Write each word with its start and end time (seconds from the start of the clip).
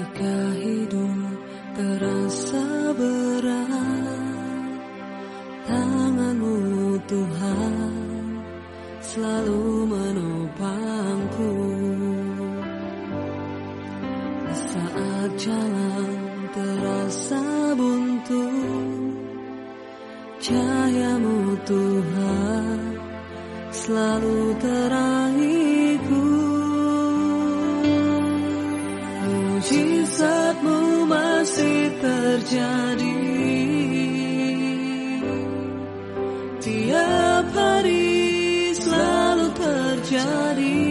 Ketika 0.00 0.56
hidup 0.56 1.12
terasa 1.76 2.64
berat 2.96 4.80
Tanganmu 5.68 6.96
Tuhan 7.04 7.76
selalu 9.04 9.64
menopangku. 9.92 11.52
Di 14.40 14.56
saat 14.72 15.30
jalan 15.36 16.16
terasa 16.56 17.44
buntu 17.76 18.44
Cahayamu 20.40 21.60
Tuhan 21.68 22.78
selalu 23.68 24.56
terangiku 24.64 25.29
terjadi. 32.50 33.18
Tiap 36.58 37.46
hari 37.54 38.74
selalu 38.74 39.46
terjadi. 39.54 40.82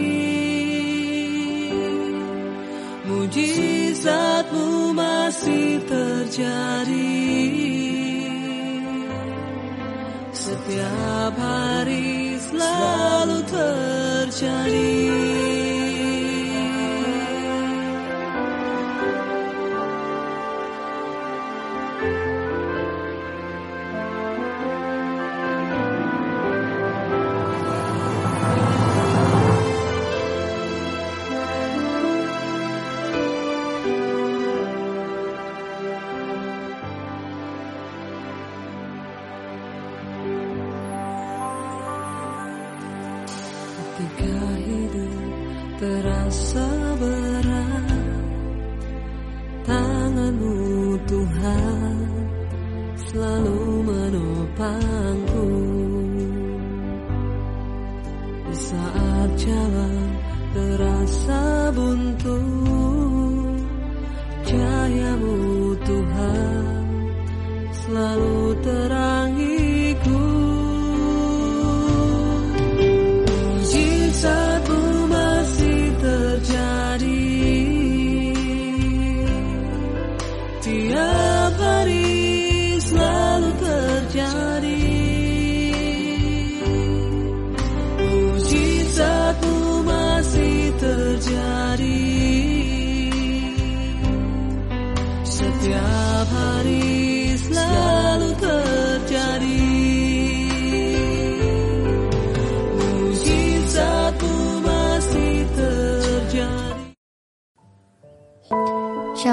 Mujizatmu 3.04 4.96
masih 4.96 5.84
terjadi. 5.84 7.28
Setiap 10.32 11.34
hari 11.36 12.40
selalu 12.40 13.38
terjadi 13.44 15.09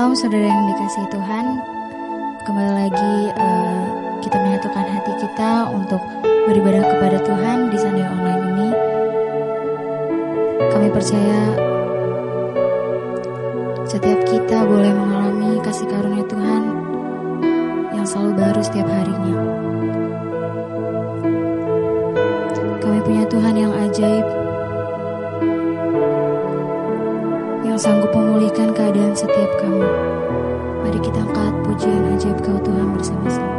Shalom 0.08 0.24
saudara 0.24 0.48
yang 0.48 0.72
dikasihi 0.72 1.08
Tuhan. 1.12 1.46
Kembali 2.48 2.72
lagi 2.80 3.16
eh, 3.28 3.84
kita 4.24 4.40
menyatukan 4.40 4.88
hati 4.88 5.12
kita 5.20 5.68
untuk 5.68 6.00
beribadah 6.48 6.80
kepada 6.80 7.18
Tuhan 7.28 7.68
di 7.68 7.76
Sunday 7.76 8.08
Online 8.08 8.42
ini. 8.56 8.70
Kami 10.72 10.88
percaya 10.96 11.40
setiap 13.84 14.24
kita 14.32 14.64
boleh 14.64 14.96
mengalami 14.96 15.60
kasih 15.60 15.92
karunia 15.92 16.24
Tuhan 16.24 16.64
yang 17.92 18.08
selalu 18.08 18.32
baru 18.40 18.62
setiap 18.64 18.88
harinya. 18.88 19.36
Kami 22.80 23.00
punya 23.04 23.28
Tuhan 23.28 23.56
yang 23.60 23.76
ajaib 23.76 24.24
yang 27.68 27.94
sanggup 27.94 28.10
memulihkan 28.10 28.57
keadaan 28.98 29.14
setiap 29.14 29.52
kami. 29.62 29.86
Mari 30.82 31.00
kita 31.06 31.22
angkat 31.22 31.54
pujian 31.70 32.18
ajaib 32.18 32.38
kau 32.42 32.58
Tuhan 32.66 32.98
bersama-sama. 32.98 33.57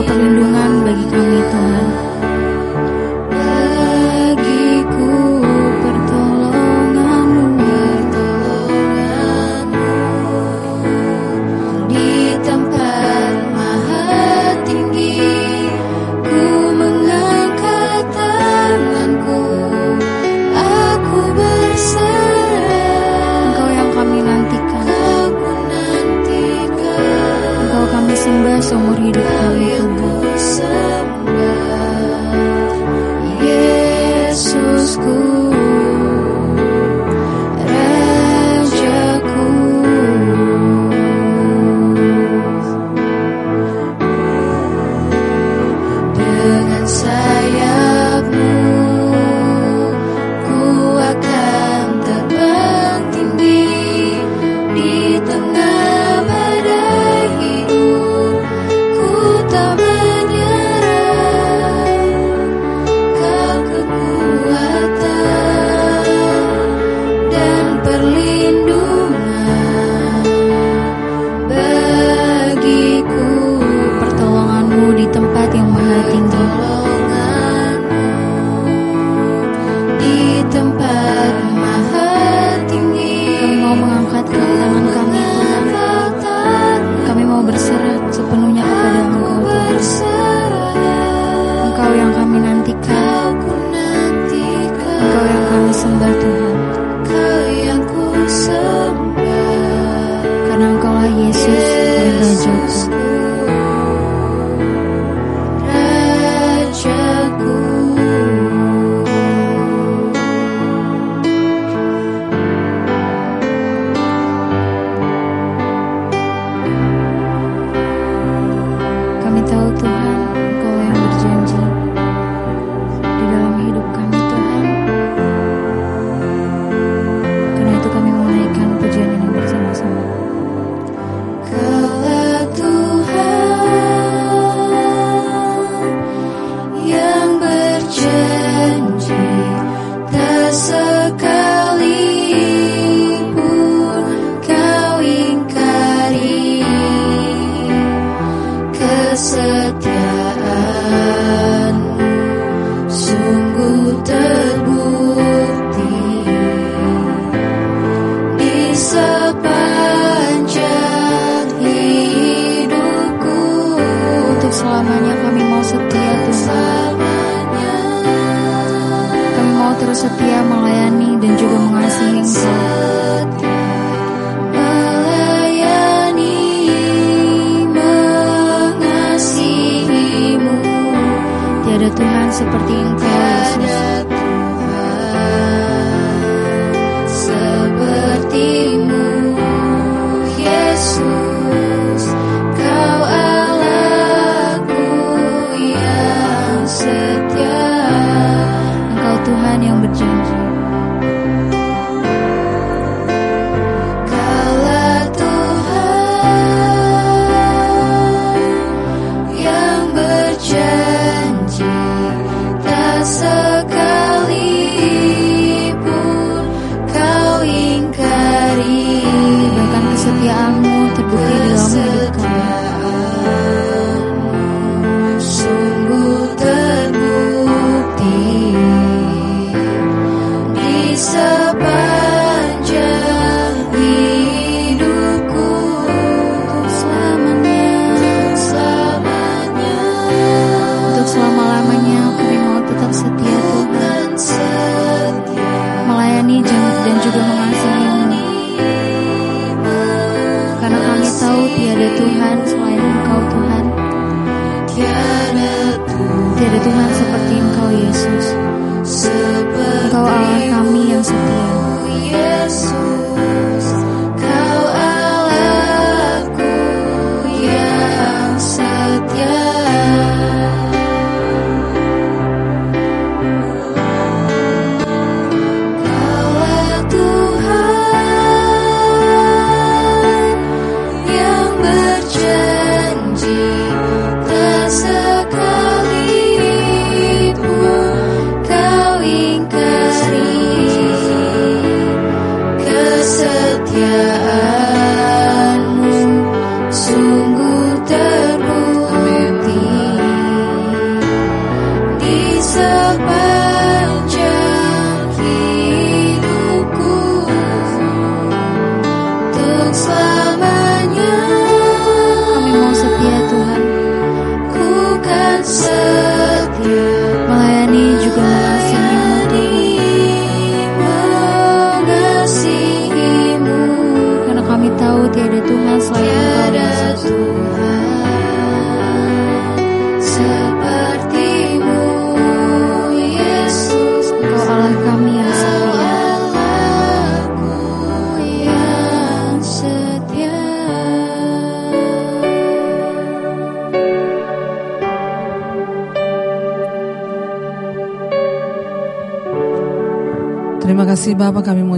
Perlindungan 0.00 0.80
bagi 0.80 1.04
kami 1.12 1.38
Tuhan 1.52 2.09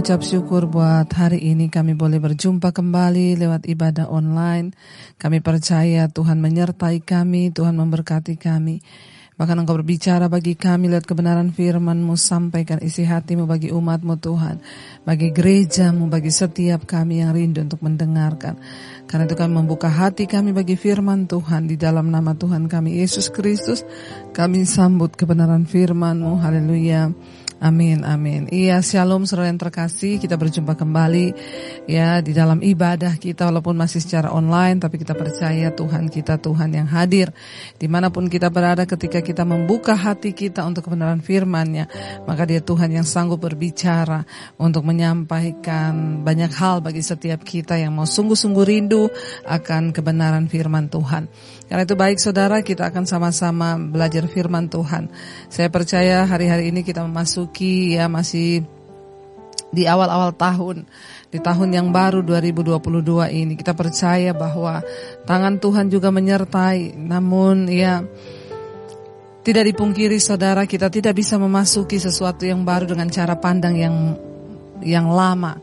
mengucap 0.03 0.19
syukur 0.19 0.67
buat 0.67 1.07
hari 1.15 1.39
ini 1.55 1.71
kami 1.71 1.95
boleh 1.95 2.19
berjumpa 2.19 2.75
kembali 2.75 3.39
lewat 3.39 3.63
ibadah 3.71 4.11
online. 4.11 4.75
Kami 5.15 5.39
percaya 5.39 6.11
Tuhan 6.11 6.43
menyertai 6.43 6.99
kami, 6.99 7.55
Tuhan 7.55 7.79
memberkati 7.79 8.35
kami. 8.35 8.83
Bahkan 9.39 9.63
Engkau 9.63 9.79
berbicara 9.79 10.27
bagi 10.27 10.59
kami 10.59 10.91
lewat 10.91 11.07
kebenaran 11.07 11.55
firman-Mu, 11.55 12.19
sampaikan 12.19 12.83
isi 12.83 13.07
hatimu 13.07 13.47
bagi 13.47 13.71
umat-Mu 13.71 14.19
Tuhan. 14.19 14.59
Bagi 15.07 15.31
gerejamu, 15.31 16.11
bagi 16.11 16.35
setiap 16.35 16.83
kami 16.83 17.23
yang 17.23 17.31
rindu 17.31 17.63
untuk 17.63 17.79
mendengarkan. 17.79 18.59
Karena 19.07 19.23
itu 19.23 19.39
kami 19.39 19.55
membuka 19.55 19.87
hati 19.87 20.27
kami 20.27 20.51
bagi 20.51 20.75
firman 20.75 21.31
Tuhan 21.31 21.71
di 21.71 21.79
dalam 21.79 22.11
nama 22.11 22.35
Tuhan 22.35 22.67
kami 22.67 22.99
Yesus 22.99 23.31
Kristus. 23.31 23.87
Kami 24.35 24.67
sambut 24.67 25.15
kebenaran 25.15 25.63
firman-Mu, 25.63 26.43
haleluya. 26.43 27.07
Amin, 27.63 28.03
amin. 28.03 28.51
Iya, 28.51 28.83
shalom 28.83 29.23
saudara 29.23 29.47
yang 29.47 29.55
terkasih. 29.55 30.19
Kita 30.19 30.35
berjumpa 30.35 30.75
kembali 30.75 31.31
ya 31.87 32.19
di 32.19 32.35
dalam 32.35 32.59
ibadah 32.59 33.15
kita 33.15 33.47
walaupun 33.47 33.79
masih 33.79 34.03
secara 34.03 34.35
online, 34.35 34.83
tapi 34.83 34.99
kita 34.99 35.15
percaya 35.15 35.71
Tuhan 35.71 36.11
kita 36.11 36.43
Tuhan 36.43 36.75
yang 36.75 36.91
hadir 36.91 37.31
di 37.79 37.87
mana 37.87 38.11
pun 38.11 38.27
kita 38.27 38.51
berada 38.51 38.83
ketika 38.83 39.23
kita 39.23 39.47
membuka 39.47 39.95
hati 39.95 40.35
kita 40.35 40.59
untuk 40.67 40.91
kebenaran 40.91 41.23
firman-Nya, 41.23 41.87
maka 42.27 42.43
Dia 42.43 42.59
Tuhan 42.59 42.99
yang 42.99 43.07
sanggup 43.07 43.39
berbicara 43.39 44.27
untuk 44.59 44.83
menyampaikan 44.83 46.19
banyak 46.19 46.51
hal 46.51 46.83
bagi 46.83 46.99
setiap 46.99 47.47
kita 47.47 47.79
yang 47.79 47.95
mau 47.95 48.03
sungguh-sungguh 48.03 48.65
rindu 48.67 49.07
akan 49.47 49.95
kebenaran 49.95 50.51
firman 50.51 50.91
Tuhan. 50.91 51.31
Karena 51.73 51.89
itu 51.89 51.97
baik 51.97 52.21
saudara, 52.21 52.61
kita 52.61 52.93
akan 52.93 53.09
sama-sama 53.09 53.73
belajar 53.81 54.29
firman 54.29 54.69
Tuhan. 54.69 55.09
Saya 55.49 55.73
percaya 55.73 56.21
hari-hari 56.21 56.69
ini 56.69 56.85
kita 56.85 57.01
memasuki 57.01 57.97
ya 57.97 58.05
masih 58.05 58.61
di 59.73 59.89
awal-awal 59.89 60.37
tahun, 60.37 60.85
di 61.33 61.41
tahun 61.41 61.73
yang 61.73 61.89
baru 61.89 62.21
2022 62.21 62.77
ini. 63.33 63.57
Kita 63.57 63.73
percaya 63.73 64.37
bahwa 64.37 64.85
tangan 65.25 65.57
Tuhan 65.57 65.89
juga 65.89 66.13
menyertai. 66.13 66.93
Namun 66.93 67.65
ya 67.65 68.05
tidak 69.41 69.65
dipungkiri 69.73 70.21
saudara, 70.21 70.69
kita 70.69 70.93
tidak 70.93 71.17
bisa 71.17 71.41
memasuki 71.41 71.97
sesuatu 71.97 72.45
yang 72.45 72.61
baru 72.61 72.85
dengan 72.85 73.09
cara 73.09 73.33
pandang 73.33 73.73
yang 73.81 74.13
yang 74.85 75.09
lama. 75.09 75.57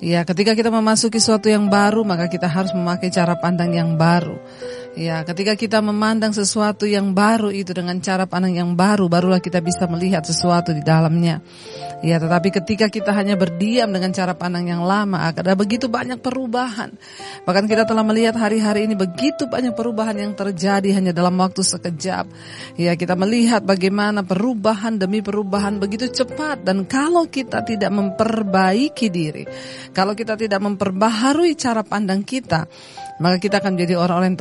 Ya, 0.00 0.24
ketika 0.24 0.56
kita 0.56 0.72
memasuki 0.72 1.20
sesuatu 1.20 1.52
yang 1.52 1.68
baru, 1.68 2.00
maka 2.08 2.32
kita 2.32 2.48
harus 2.48 2.72
memakai 2.72 3.12
cara 3.12 3.36
pandang 3.36 3.76
yang 3.76 4.00
baru. 4.00 4.40
Ya, 4.98 5.22
ketika 5.22 5.54
kita 5.54 5.78
memandang 5.78 6.34
sesuatu 6.34 6.82
yang 6.82 7.14
baru 7.14 7.54
itu 7.54 7.70
dengan 7.70 8.02
cara 8.02 8.26
pandang 8.26 8.58
yang 8.58 8.70
baru, 8.74 9.06
barulah 9.06 9.38
kita 9.38 9.62
bisa 9.62 9.86
melihat 9.86 10.26
sesuatu 10.26 10.74
di 10.74 10.82
dalamnya. 10.82 11.38
Ya, 12.02 12.18
tetapi 12.18 12.50
ketika 12.50 12.90
kita 12.90 13.14
hanya 13.14 13.38
berdiam 13.38 13.86
dengan 13.94 14.10
cara 14.10 14.34
pandang 14.34 14.66
yang 14.66 14.82
lama, 14.82 15.30
ada 15.30 15.54
begitu 15.54 15.86
banyak 15.86 16.18
perubahan. 16.18 16.90
Bahkan 17.46 17.70
kita 17.70 17.86
telah 17.86 18.02
melihat 18.02 18.34
hari-hari 18.34 18.90
ini 18.90 18.98
begitu 18.98 19.46
banyak 19.46 19.78
perubahan 19.78 20.18
yang 20.18 20.32
terjadi 20.34 20.90
hanya 20.98 21.14
dalam 21.14 21.38
waktu 21.38 21.62
sekejap. 21.62 22.26
Ya, 22.74 22.98
kita 22.98 23.14
melihat 23.14 23.62
bagaimana 23.62 24.26
perubahan 24.26 24.98
demi 24.98 25.22
perubahan 25.22 25.78
begitu 25.78 26.10
cepat 26.10 26.66
dan 26.66 26.82
kalau 26.82 27.30
kita 27.30 27.62
tidak 27.62 27.94
memperbaiki 27.94 29.06
diri, 29.06 29.46
kalau 29.94 30.18
kita 30.18 30.34
tidak 30.34 30.58
memperbaharui 30.58 31.54
cara 31.54 31.86
pandang 31.86 32.26
kita, 32.26 32.66
maka 33.20 33.36
kita 33.36 33.60
akan 33.60 33.76
menjadi 33.76 34.00
orang-orang 34.00 34.32
yang 34.32 34.40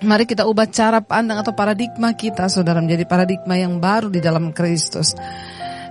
Mari 0.00 0.24
kita 0.24 0.48
ubah 0.48 0.64
cara 0.72 1.04
pandang 1.04 1.44
atau 1.44 1.52
paradigma 1.52 2.16
kita, 2.16 2.48
saudara, 2.48 2.80
menjadi 2.80 3.04
paradigma 3.04 3.60
yang 3.60 3.76
baru 3.76 4.08
di 4.08 4.24
dalam 4.24 4.48
Kristus. 4.56 5.12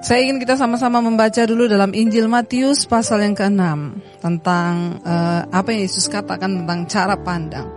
Saya 0.02 0.26
ingin 0.26 0.42
kita 0.42 0.58
sama-sama 0.58 0.98
membaca 1.04 1.44
dulu 1.46 1.70
dalam 1.70 1.92
Injil 1.94 2.26
Matius 2.26 2.90
pasal 2.90 3.22
yang 3.22 3.36
ke-6 3.36 3.62
tentang 4.24 4.98
uh, 5.04 5.44
apa 5.52 5.76
yang 5.76 5.86
Yesus 5.86 6.10
katakan 6.10 6.64
tentang 6.64 6.88
cara 6.88 7.20
pandang. 7.20 7.68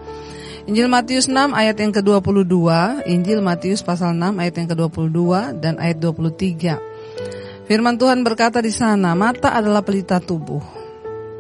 Injil 0.71 0.87
Matius 0.87 1.27
6 1.27 1.51
ayat 1.51 1.77
yang 1.83 1.91
ke-22, 1.91 2.57
Injil 3.11 3.43
Matius 3.43 3.83
pasal 3.83 4.15
6 4.15 4.39
ayat 4.39 4.55
yang 4.55 4.69
ke-22 4.71 5.21
dan 5.59 5.83
ayat 5.83 5.99
23. 5.99 7.67
Firman 7.67 7.99
Tuhan 7.99 8.23
berkata 8.23 8.63
di 8.63 8.71
sana, 8.71 9.19
mata 9.19 9.53
adalah 9.53 9.83
pelita 9.83 10.23
tubuh. 10.23 10.63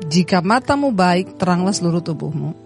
Jika 0.02 0.42
matamu 0.42 0.90
baik, 0.90 1.38
teranglah 1.38 1.70
seluruh 1.70 2.02
tubuhmu. 2.02 2.61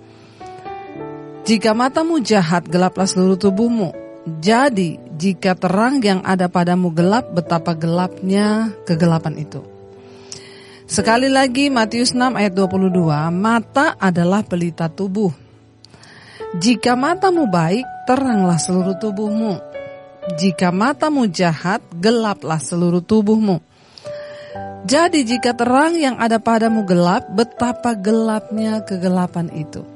Jika 1.46 1.78
matamu 1.78 2.18
jahat, 2.18 2.66
gelaplah 2.66 3.06
seluruh 3.06 3.38
tubuhmu. 3.38 3.94
Jadi, 4.42 4.98
jika 5.14 5.54
terang 5.54 6.02
yang 6.02 6.18
ada 6.26 6.50
padamu 6.50 6.90
gelap, 6.90 7.30
betapa 7.30 7.70
gelapnya 7.78 8.74
kegelapan 8.82 9.38
itu. 9.38 9.62
Sekali 10.90 11.30
lagi 11.30 11.70
Matius 11.70 12.18
6 12.18 12.34
ayat 12.34 12.50
22, 12.50 13.30
mata 13.30 13.94
adalah 13.94 14.42
pelita 14.42 14.90
tubuh. 14.90 15.30
Jika 16.58 16.98
matamu 16.98 17.46
baik, 17.46 17.86
teranglah 18.10 18.58
seluruh 18.58 18.98
tubuhmu. 18.98 19.62
Jika 20.34 20.74
matamu 20.74 21.30
jahat, 21.30 21.78
gelaplah 21.94 22.58
seluruh 22.58 23.06
tubuhmu. 23.06 23.62
Jadi 24.82 25.22
jika 25.22 25.54
terang 25.54 25.94
yang 25.94 26.18
ada 26.18 26.42
padamu 26.42 26.82
gelap, 26.82 27.30
betapa 27.30 27.94
gelapnya 27.94 28.82
kegelapan 28.82 29.46
itu. 29.54 29.95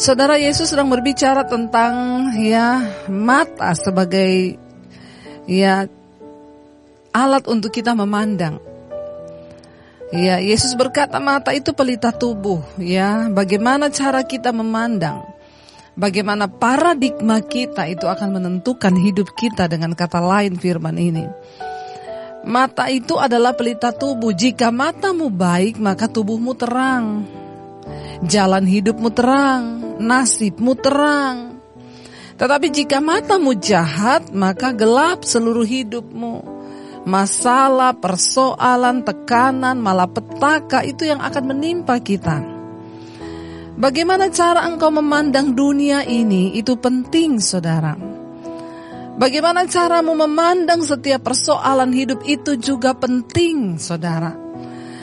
Saudara 0.00 0.40
Yesus 0.40 0.72
sedang 0.72 0.88
berbicara 0.88 1.44
tentang 1.44 2.32
ya 2.40 2.80
mata 3.12 3.76
sebagai 3.76 4.56
ya 5.44 5.84
alat 7.12 7.44
untuk 7.44 7.68
kita 7.68 7.92
memandang. 7.92 8.64
Ya, 10.08 10.40
Yesus 10.40 10.72
berkata 10.72 11.20
mata 11.20 11.52
itu 11.52 11.76
pelita 11.76 12.16
tubuh, 12.16 12.64
ya. 12.80 13.28
Bagaimana 13.28 13.92
cara 13.92 14.24
kita 14.24 14.56
memandang? 14.56 15.20
Bagaimana 16.00 16.48
paradigma 16.48 17.44
kita 17.44 17.84
itu 17.84 18.08
akan 18.08 18.40
menentukan 18.40 18.96
hidup 18.96 19.36
kita 19.36 19.68
dengan 19.68 19.92
kata 19.92 20.16
lain 20.16 20.56
firman 20.56 20.96
ini. 20.96 21.28
Mata 22.48 22.88
itu 22.88 23.20
adalah 23.20 23.52
pelita 23.52 23.92
tubuh. 23.92 24.32
Jika 24.32 24.72
matamu 24.72 25.28
baik, 25.28 25.76
maka 25.76 26.08
tubuhmu 26.08 26.56
terang. 26.56 27.28
Jalan 28.20 28.68
hidupmu 28.68 29.08
terang, 29.16 29.79
nasibmu 30.00 30.72
terang. 30.80 31.60
Tetapi 32.40 32.72
jika 32.72 33.04
matamu 33.04 33.52
jahat, 33.60 34.32
maka 34.32 34.72
gelap 34.72 35.28
seluruh 35.28 35.68
hidupmu 35.68 36.60
masalah, 37.04 37.96
persoalan, 37.96 39.04
tekanan, 39.04 39.80
malapetaka 39.80 40.84
itu 40.84 41.08
yang 41.08 41.20
akan 41.20 41.44
menimpa 41.52 41.96
kita. 42.00 42.40
Bagaimana 43.80 44.28
cara 44.28 44.68
engkau 44.68 44.92
memandang 44.92 45.56
dunia 45.56 46.04
ini 46.04 46.52
itu 46.52 46.76
penting 46.76 47.40
saudara. 47.40 47.96
Bagaimana 49.20 49.68
caramu 49.68 50.16
memandang 50.16 50.80
setiap 50.80 51.28
persoalan 51.28 51.92
hidup 51.92 52.24
itu 52.24 52.56
juga 52.56 52.96
penting 52.96 53.76
saudara. 53.76 54.49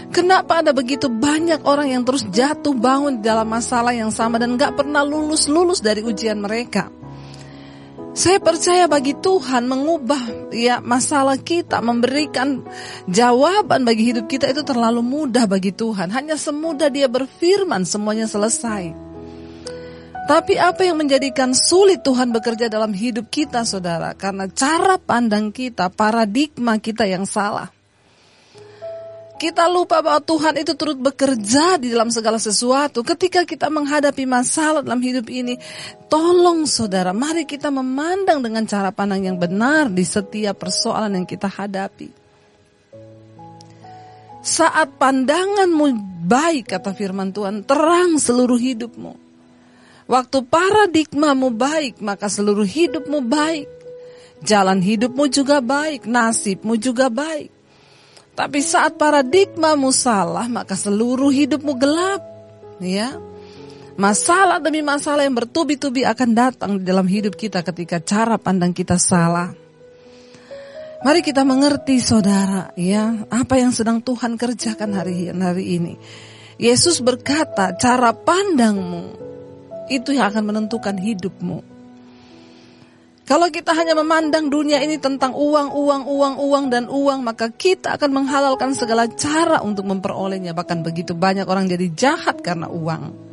Kenapa 0.08 0.64
ada 0.64 0.72
begitu 0.72 1.12
banyak 1.12 1.68
orang 1.68 1.92
yang 1.92 2.04
terus 2.08 2.26
jatuh 2.32 2.74
bangun 2.74 3.20
dalam 3.20 3.46
masalah 3.46 3.92
yang 3.92 4.10
sama 4.10 4.40
dan 4.40 4.56
gak 4.56 4.80
pernah 4.80 5.04
lulus-lulus 5.04 5.84
dari 5.84 6.02
ujian 6.02 6.40
mereka? 6.40 6.90
Saya 8.18 8.42
percaya 8.42 8.90
bagi 8.90 9.14
Tuhan 9.14 9.70
mengubah 9.70 10.50
ya 10.50 10.82
masalah 10.82 11.38
kita, 11.38 11.86
memberikan 11.86 12.66
jawaban 13.06 13.86
bagi 13.86 14.10
hidup 14.10 14.26
kita 14.26 14.50
itu 14.50 14.66
terlalu 14.66 15.06
mudah 15.06 15.46
bagi 15.46 15.70
Tuhan. 15.70 16.10
Hanya 16.10 16.34
semudah 16.34 16.90
dia 16.90 17.06
berfirman 17.06 17.86
semuanya 17.86 18.26
selesai. 18.26 18.90
Tapi 20.28 20.58
apa 20.58 20.82
yang 20.82 20.98
menjadikan 20.98 21.54
sulit 21.54 22.02
Tuhan 22.02 22.34
bekerja 22.34 22.74
dalam 22.74 22.90
hidup 22.90 23.30
kita 23.30 23.62
saudara? 23.70 24.18
Karena 24.18 24.50
cara 24.50 24.98
pandang 24.98 25.54
kita, 25.54 25.94
paradigma 25.94 26.82
kita 26.82 27.06
yang 27.06 27.30
salah. 27.30 27.77
Kita 29.38 29.70
lupa 29.70 30.02
bahwa 30.02 30.18
Tuhan 30.18 30.58
itu 30.58 30.74
turut 30.74 30.98
bekerja 30.98 31.78
di 31.78 31.94
dalam 31.94 32.10
segala 32.10 32.42
sesuatu. 32.42 33.06
Ketika 33.06 33.46
kita 33.46 33.70
menghadapi 33.70 34.26
masalah 34.26 34.82
dalam 34.82 34.98
hidup 34.98 35.30
ini, 35.30 35.62
tolong 36.10 36.66
saudara, 36.66 37.14
mari 37.14 37.46
kita 37.46 37.70
memandang 37.70 38.42
dengan 38.42 38.66
cara 38.66 38.90
pandang 38.90 39.30
yang 39.30 39.38
benar 39.38 39.94
di 39.94 40.02
setiap 40.02 40.58
persoalan 40.58 41.22
yang 41.22 41.28
kita 41.30 41.46
hadapi. 41.46 42.10
Saat 44.42 44.98
pandanganmu 44.98 45.86
baik, 46.26 46.74
kata 46.74 46.98
firman 46.98 47.30
Tuhan, 47.30 47.62
terang 47.62 48.18
seluruh 48.18 48.58
hidupmu. 48.58 49.14
Waktu 50.10 50.38
paradigmamu 50.50 51.54
baik, 51.54 52.02
maka 52.02 52.26
seluruh 52.26 52.66
hidupmu 52.66 53.22
baik. 53.22 53.70
Jalan 54.42 54.82
hidupmu 54.82 55.30
juga 55.30 55.62
baik, 55.62 56.10
nasibmu 56.10 56.74
juga 56.80 57.14
baik. 57.14 57.57
Tapi 58.38 58.62
saat 58.62 59.02
paradigmamu 59.02 59.90
salah, 59.90 60.46
maka 60.46 60.78
seluruh 60.78 61.34
hidupmu 61.34 61.74
gelap. 61.74 62.22
Ya. 62.78 63.18
Masalah 63.98 64.62
demi 64.62 64.86
masalah 64.86 65.26
yang 65.26 65.34
bertubi-tubi 65.34 66.06
akan 66.06 66.30
datang 66.38 66.72
di 66.78 66.86
dalam 66.86 67.10
hidup 67.10 67.34
kita 67.34 67.66
ketika 67.66 67.98
cara 67.98 68.38
pandang 68.38 68.78
kita 68.78 69.02
salah. 69.02 69.58
Mari 71.02 71.26
kita 71.26 71.42
mengerti 71.42 71.98
saudara 71.98 72.70
ya, 72.78 73.26
apa 73.34 73.58
yang 73.58 73.74
sedang 73.74 74.06
Tuhan 74.06 74.38
kerjakan 74.38 74.94
hari 74.94 75.34
hari 75.34 75.66
ini. 75.82 75.94
Yesus 76.62 77.02
berkata, 77.02 77.74
cara 77.74 78.14
pandangmu 78.14 79.18
itu 79.90 80.14
yang 80.14 80.30
akan 80.30 80.54
menentukan 80.54 80.94
hidupmu. 80.94 81.77
Kalau 83.28 83.52
kita 83.52 83.76
hanya 83.76 83.92
memandang 83.92 84.48
dunia 84.48 84.80
ini 84.80 84.96
tentang 85.04 85.36
uang, 85.36 85.76
uang, 85.76 86.04
uang, 86.08 86.36
uang, 86.40 86.66
dan 86.72 86.88
uang, 86.88 87.28
maka 87.28 87.52
kita 87.52 88.00
akan 88.00 88.24
menghalalkan 88.24 88.72
segala 88.72 89.04
cara 89.12 89.60
untuk 89.60 89.84
memperolehnya. 89.84 90.56
Bahkan 90.56 90.80
begitu 90.80 91.12
banyak 91.12 91.44
orang 91.44 91.68
jadi 91.68 91.92
jahat 91.92 92.40
karena 92.40 92.72
uang. 92.72 93.28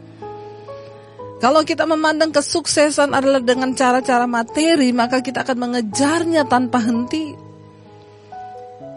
Kalau 1.39 1.63
kita 1.63 1.87
memandang 1.87 2.35
kesuksesan 2.35 3.15
adalah 3.15 3.39
dengan 3.39 3.71
cara-cara 3.79 4.27
materi, 4.27 4.91
maka 4.91 5.23
kita 5.23 5.47
akan 5.47 5.63
mengejarnya 5.63 6.43
tanpa 6.51 6.83
henti. 6.83 7.31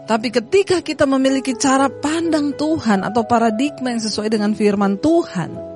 Tapi 0.02 0.28
ketika 0.34 0.82
kita 0.82 1.06
memiliki 1.06 1.54
cara 1.54 1.86
pandang 1.86 2.58
Tuhan 2.58 3.06
atau 3.06 3.22
paradigma 3.22 3.94
yang 3.94 4.02
sesuai 4.02 4.34
dengan 4.34 4.50
firman 4.50 4.98
Tuhan, 4.98 5.67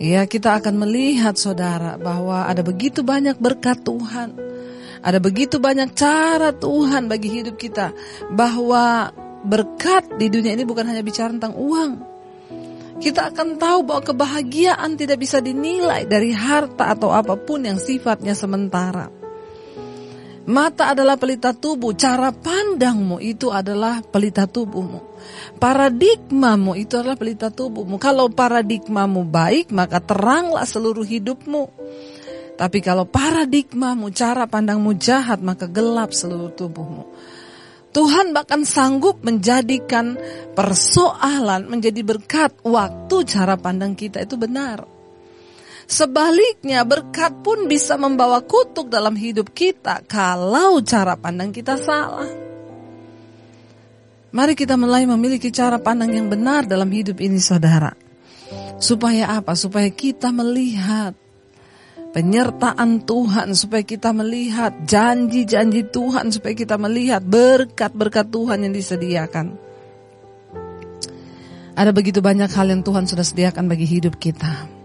Ya, 0.00 0.24
kita 0.24 0.56
akan 0.56 0.80
melihat 0.80 1.36
saudara 1.36 2.00
bahwa 2.00 2.48
ada 2.48 2.64
begitu 2.64 3.04
banyak 3.04 3.36
berkat 3.36 3.84
Tuhan. 3.84 4.32
Ada 5.04 5.20
begitu 5.20 5.60
banyak 5.60 5.92
cara 5.92 6.56
Tuhan 6.56 7.04
bagi 7.04 7.28
hidup 7.28 7.60
kita. 7.60 7.92
Bahwa 8.32 9.12
berkat 9.44 10.08
di 10.16 10.32
dunia 10.32 10.56
ini 10.56 10.64
bukan 10.64 10.88
hanya 10.88 11.04
bicara 11.04 11.36
tentang 11.36 11.52
uang. 11.52 11.92
Kita 12.96 13.28
akan 13.28 13.60
tahu 13.60 13.84
bahwa 13.84 14.00
kebahagiaan 14.00 14.96
tidak 14.96 15.20
bisa 15.20 15.44
dinilai 15.44 16.08
dari 16.08 16.32
harta 16.32 16.96
atau 16.96 17.12
apa 17.12 17.36
pun 17.36 17.68
yang 17.68 17.76
sifatnya 17.76 18.32
sementara. 18.32 19.19
Mata 20.50 20.90
adalah 20.90 21.14
pelita 21.14 21.54
tubuh, 21.54 21.94
cara 21.94 22.34
pandangmu 22.34 23.22
itu 23.22 23.54
adalah 23.54 24.02
pelita 24.02 24.50
tubuhmu. 24.50 24.98
Paradigmamu 25.62 26.74
itu 26.74 26.98
adalah 26.98 27.14
pelita 27.14 27.54
tubuhmu. 27.54 28.02
Kalau 28.02 28.26
paradigmamu 28.26 29.22
baik, 29.30 29.70
maka 29.70 30.02
teranglah 30.02 30.66
seluruh 30.66 31.06
hidupmu. 31.06 31.70
Tapi 32.58 32.82
kalau 32.82 33.06
paradigmamu, 33.06 34.10
cara 34.10 34.50
pandangmu 34.50 34.98
jahat, 34.98 35.38
maka 35.38 35.70
gelap 35.70 36.10
seluruh 36.10 36.50
tubuhmu. 36.50 37.06
Tuhan 37.94 38.34
bahkan 38.34 38.66
sanggup 38.66 39.22
menjadikan 39.22 40.18
persoalan 40.58 41.70
menjadi 41.70 42.02
berkat 42.02 42.58
waktu 42.66 43.16
cara 43.22 43.54
pandang 43.54 43.94
kita 43.94 44.22
itu 44.22 44.34
benar. 44.34 44.99
Sebaliknya 45.90 46.86
berkat 46.86 47.42
pun 47.42 47.66
bisa 47.66 47.98
membawa 47.98 48.38
kutuk 48.46 48.86
dalam 48.86 49.18
hidup 49.18 49.50
kita 49.50 50.06
kalau 50.06 50.78
cara 50.86 51.18
pandang 51.18 51.50
kita 51.50 51.74
salah. 51.82 52.30
Mari 54.30 54.54
kita 54.54 54.78
mulai 54.78 55.02
memiliki 55.10 55.50
cara 55.50 55.82
pandang 55.82 56.14
yang 56.14 56.30
benar 56.30 56.62
dalam 56.62 56.86
hidup 56.94 57.18
ini 57.18 57.42
saudara. 57.42 57.90
Supaya 58.78 59.34
apa? 59.42 59.58
Supaya 59.58 59.90
kita 59.90 60.30
melihat 60.30 61.18
penyertaan 62.14 63.02
Tuhan, 63.02 63.58
supaya 63.58 63.82
kita 63.82 64.14
melihat 64.14 64.86
janji-janji 64.86 65.90
Tuhan, 65.90 66.30
supaya 66.30 66.54
kita 66.54 66.78
melihat 66.78 67.18
berkat-berkat 67.26 68.30
Tuhan 68.30 68.62
yang 68.62 68.70
disediakan. 68.70 69.58
Ada 71.74 71.90
begitu 71.90 72.22
banyak 72.22 72.46
hal 72.54 72.70
yang 72.70 72.86
Tuhan 72.86 73.10
sudah 73.10 73.26
sediakan 73.26 73.66
bagi 73.66 73.90
hidup 73.90 74.14
kita. 74.22 74.79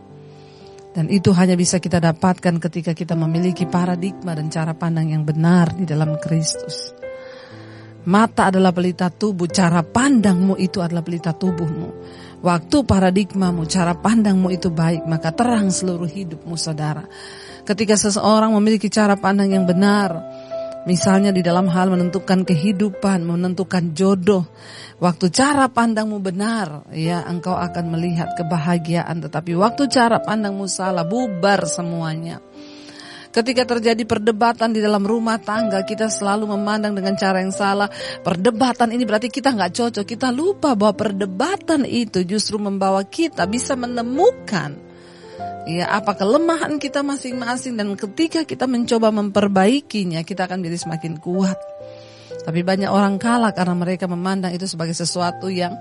Dan 0.95 1.11
itu 1.11 1.35
hanya 1.35 1.59
bisa 1.59 1.83
kita 1.83 1.99
dapatkan 1.99 2.55
ketika 2.63 2.95
kita 2.95 3.19
memiliki 3.19 3.67
paradigma 3.67 4.31
dan 4.31 4.47
cara 4.47 4.71
pandang 4.71 5.11
yang 5.11 5.27
benar 5.27 5.75
di 5.75 5.83
dalam 5.83 6.15
Kristus. 6.23 6.95
Mata 8.07 8.47
adalah 8.47 8.71
pelita 8.71 9.11
tubuh, 9.11 9.49
cara 9.51 9.83
pandangmu 9.83 10.55
itu 10.55 10.79
adalah 10.79 11.03
pelita 11.03 11.35
tubuhmu. 11.35 11.89
Waktu 12.39 12.77
paradigmamu, 12.85 13.67
cara 13.67 13.97
pandangmu 13.97 14.53
itu 14.55 14.71
baik, 14.71 15.03
maka 15.09 15.35
terang 15.35 15.67
seluruh 15.67 16.07
hidupmu 16.07 16.55
saudara. 16.55 17.03
Ketika 17.65 17.97
seseorang 17.97 18.53
memiliki 18.53 18.87
cara 18.93 19.17
pandang 19.17 19.51
yang 19.51 19.65
benar, 19.65 20.21
misalnya 20.85 21.33
di 21.33 21.41
dalam 21.41 21.67
hal 21.67 21.91
menentukan 21.91 22.45
kehidupan, 22.45 23.25
menentukan 23.25 23.91
jodoh, 23.91 24.45
waktu 25.01 25.29
cara 25.33 25.69
pandangmu 25.69 26.21
benar, 26.21 26.89
ya 26.93 27.25
engkau 27.25 27.57
akan 27.57 27.93
melihat 27.93 28.33
kebahagiaan. 28.37 29.19
Tetapi 29.25 29.51
waktu 29.57 29.89
cara 29.91 30.21
pandangmu 30.21 30.69
salah, 30.69 31.03
bubar 31.03 31.65
semuanya. 31.65 32.39
Ketika 33.35 33.67
terjadi 33.67 34.07
perdebatan 34.07 34.71
di 34.71 34.79
dalam 34.79 35.03
rumah 35.03 35.35
tangga, 35.35 35.83
kita 35.83 36.07
selalu 36.07 36.55
memandang 36.55 36.95
dengan 36.95 37.19
cara 37.19 37.43
yang 37.43 37.51
salah. 37.51 37.91
Perdebatan 38.23 38.95
ini 38.95 39.03
berarti 39.03 39.27
kita 39.27 39.51
nggak 39.51 39.75
cocok. 39.75 40.05
Kita 40.07 40.31
lupa 40.31 40.71
bahwa 40.79 40.95
perdebatan 40.95 41.83
itu 41.83 42.23
justru 42.23 42.55
membawa 42.55 43.03
kita 43.03 43.43
bisa 43.43 43.75
menemukan 43.75 44.84
ya 45.65 45.89
apa 45.89 46.13
kelemahan 46.13 46.77
kita 46.77 47.01
masing-masing 47.01 47.73
dan 47.73 47.97
ketika 47.97 48.45
kita 48.45 48.69
mencoba 48.69 49.09
memperbaikinya, 49.09 50.21
kita 50.21 50.45
akan 50.45 50.61
menjadi 50.61 50.85
semakin 50.85 51.17
kuat. 51.17 51.57
Tapi 52.45 52.61
banyak 52.61 52.89
orang 52.93 53.17
kalah 53.17 53.51
karena 53.57 53.73
mereka 53.73 54.05
memandang 54.05 54.53
itu 54.53 54.69
sebagai 54.69 54.93
sesuatu 54.93 55.49
yang 55.49 55.73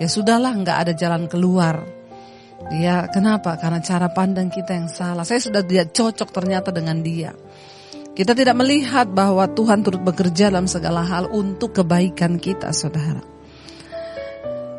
ya 0.00 0.08
sudahlah 0.08 0.56
nggak 0.56 0.78
ada 0.88 0.92
jalan 0.96 1.28
keluar. 1.28 1.84
Ya, 2.68 3.06
kenapa? 3.06 3.54
Karena 3.54 3.78
cara 3.78 4.10
pandang 4.10 4.50
kita 4.50 4.74
yang 4.74 4.90
salah. 4.90 5.22
Saya 5.22 5.38
sudah 5.38 5.62
tidak 5.62 5.94
cocok 5.94 6.28
ternyata 6.34 6.74
dengan 6.74 7.00
dia. 7.00 7.30
Kita 8.12 8.34
tidak 8.34 8.58
melihat 8.58 9.06
bahwa 9.14 9.46
Tuhan 9.46 9.86
turut 9.86 10.02
bekerja 10.02 10.50
dalam 10.50 10.66
segala 10.66 11.06
hal 11.06 11.30
untuk 11.30 11.70
kebaikan 11.70 12.34
kita, 12.42 12.74
saudara. 12.74 13.22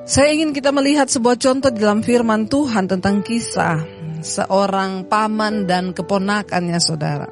Saya 0.03 0.35
ingin 0.35 0.51
kita 0.51 0.75
melihat 0.75 1.07
sebuah 1.07 1.39
contoh 1.39 1.71
dalam 1.71 2.03
firman 2.03 2.51
Tuhan 2.51 2.89
tentang 2.89 3.23
kisah 3.23 3.98
seorang 4.21 5.07
paman 5.07 5.67
dan 5.69 5.91
keponakannya, 5.91 6.79
saudara. 6.79 7.29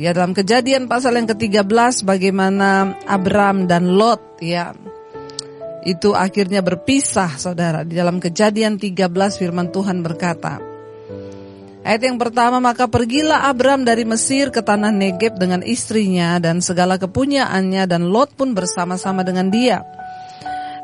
Ya 0.00 0.16
dalam 0.16 0.32
kejadian 0.32 0.88
pasal 0.88 1.20
yang 1.20 1.28
ke-13 1.28 2.08
bagaimana 2.08 2.96
Abram 3.04 3.68
dan 3.68 3.92
Lot 3.92 4.40
ya 4.40 4.72
itu 5.84 6.14
akhirnya 6.14 6.62
berpisah 6.64 7.36
saudara. 7.36 7.84
Di 7.84 7.98
dalam 7.98 8.22
kejadian 8.22 8.80
13 8.80 9.10
firman 9.36 9.68
Tuhan 9.68 10.00
berkata. 10.00 10.62
Ayat 11.82 12.02
yang 12.06 12.14
pertama, 12.14 12.62
maka 12.62 12.86
pergilah 12.86 13.50
Abram 13.50 13.82
dari 13.82 14.06
Mesir 14.06 14.54
ke 14.54 14.62
tanah 14.62 14.94
Negeb 14.94 15.34
dengan 15.34 15.66
istrinya 15.66 16.38
dan 16.38 16.62
segala 16.62 16.94
kepunyaannya 16.94 17.90
dan 17.90 18.06
Lot 18.06 18.38
pun 18.38 18.54
bersama-sama 18.54 19.26
dengan 19.26 19.50
dia. 19.50 19.82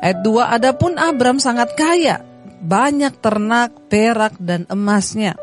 Ayat 0.03 0.19
2, 0.27 0.59
adapun 0.59 0.99
Abram 0.99 1.39
sangat 1.39 1.71
kaya, 1.79 2.19
banyak 2.59 3.15
ternak, 3.19 3.75
perak 3.87 4.35
dan 4.39 4.67
emasnya. 4.67 5.35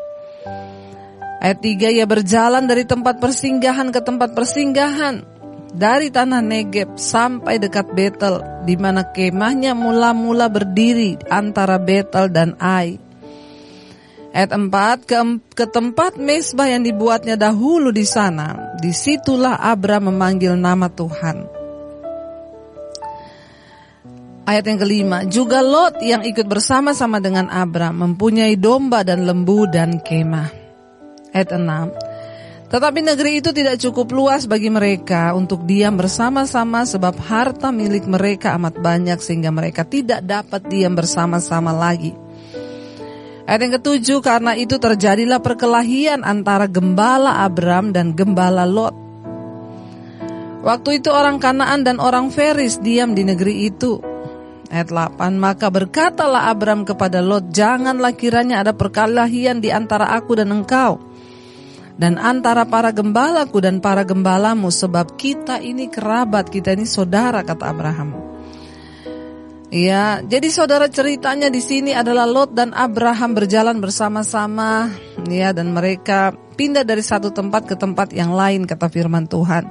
Ayat 1.37 1.59
3, 1.61 1.93
ia 1.93 2.05
berjalan 2.09 2.65
dari 2.65 2.81
tempat 2.85 3.21
persinggahan 3.21 3.93
ke 3.93 4.01
tempat 4.01 4.33
persinggahan 4.33 5.21
dari 5.69 6.09
tanah 6.09 6.41
Negeb 6.41 6.97
sampai 6.97 7.61
dekat 7.61 7.93
Betel, 7.93 8.41
di 8.65 8.73
mana 8.73 9.05
kemahnya 9.05 9.77
mula-mula 9.77 10.49
berdiri 10.49 11.21
antara 11.29 11.77
Betel 11.77 12.33
dan 12.33 12.57
Ai. 12.57 12.97
Ayat 14.33 14.53
4, 14.53 14.69
ke, 15.05 15.17
ke 15.53 15.65
tempat 15.69 16.17
mesbah 16.17 16.69
yang 16.69 16.85
dibuatnya 16.85 17.37
dahulu 17.37 17.89
di 17.93 18.05
sana, 18.05 18.77
di 18.77 18.93
situlah 18.93 19.57
Abram 19.57 20.09
memanggil 20.13 20.53
nama 20.57 20.89
Tuhan. 20.89 21.56
Ayat 24.47 24.63
yang 24.63 24.79
kelima, 24.79 25.27
juga 25.27 25.59
Lot 25.59 25.99
yang 25.99 26.23
ikut 26.23 26.47
bersama-sama 26.47 27.19
dengan 27.19 27.51
Abram 27.51 27.91
mempunyai 27.99 28.55
domba 28.55 29.03
dan 29.03 29.27
lembu 29.27 29.67
dan 29.67 29.99
kemah. 29.99 30.47
Ayat 31.35 31.51
6, 31.51 32.71
tetapi 32.71 32.99
negeri 32.99 33.39
itu 33.39 33.55
tidak 33.55 33.79
cukup 33.79 34.11
luas 34.11 34.43
bagi 34.43 34.67
mereka 34.67 35.31
untuk 35.31 35.63
diam 35.63 35.95
bersama-sama 35.95 36.83
sebab 36.83 37.15
harta 37.15 37.71
milik 37.71 38.03
mereka 38.07 38.55
amat 38.59 38.79
banyak 38.83 39.19
sehingga 39.23 39.55
mereka 39.55 39.87
tidak 39.87 40.19
dapat 40.23 40.67
diam 40.67 40.91
bersama-sama 40.91 41.71
lagi. 41.71 42.11
Ayat 43.47 43.63
yang 43.63 43.73
ketujuh, 43.79 44.19
karena 44.19 44.59
itu 44.59 44.75
terjadilah 44.75 45.39
perkelahian 45.39 46.27
antara 46.27 46.67
gembala 46.67 47.43
Abram 47.47 47.95
dan 47.95 48.11
gembala 48.11 48.67
Lot. 48.67 48.95
Waktu 50.67 50.99
itu 50.99 51.07
orang 51.15 51.39
Kanaan 51.39 51.87
dan 51.87 52.03
orang 52.03 52.27
Feris 52.27 52.83
diam 52.83 53.15
di 53.15 53.23
negeri 53.23 53.71
itu. 53.71 54.16
Ayat 54.67 54.91
8, 54.91 55.39
maka 55.39 55.71
berkatalah 55.71 56.51
Abram 56.51 56.83
kepada 56.83 57.23
Lot, 57.23 57.55
janganlah 57.55 58.11
kiranya 58.15 58.59
ada 58.61 58.75
perkelahian 58.75 59.63
di 59.63 59.71
antara 59.71 60.11
aku 60.11 60.35
dan 60.35 60.51
engkau 60.51 60.99
dan 61.97 62.21
antara 62.21 62.63
para 62.69 62.93
gembalaku 62.93 63.57
dan 63.57 63.81
para 63.81 64.05
gembalamu 64.05 64.69
sebab 64.69 65.17
kita 65.17 65.57
ini 65.59 65.89
kerabat, 65.89 66.53
kita 66.53 66.77
ini 66.77 66.85
saudara 66.85 67.41
kata 67.41 67.65
Abraham. 67.65 68.09
Ya, 69.67 70.23
jadi 70.23 70.47
saudara 70.47 70.87
ceritanya 70.87 71.51
di 71.51 71.59
sini 71.59 71.91
adalah 71.91 72.23
Lot 72.23 72.55
dan 72.55 72.71
Abraham 72.71 73.35
berjalan 73.35 73.83
bersama-sama 73.83 74.87
ya 75.27 75.51
dan 75.51 75.75
mereka 75.75 76.31
pindah 76.55 76.87
dari 76.87 77.03
satu 77.03 77.35
tempat 77.35 77.67
ke 77.67 77.75
tempat 77.75 78.15
yang 78.15 78.31
lain 78.31 78.63
kata 78.63 78.87
firman 78.87 79.27
Tuhan. 79.27 79.67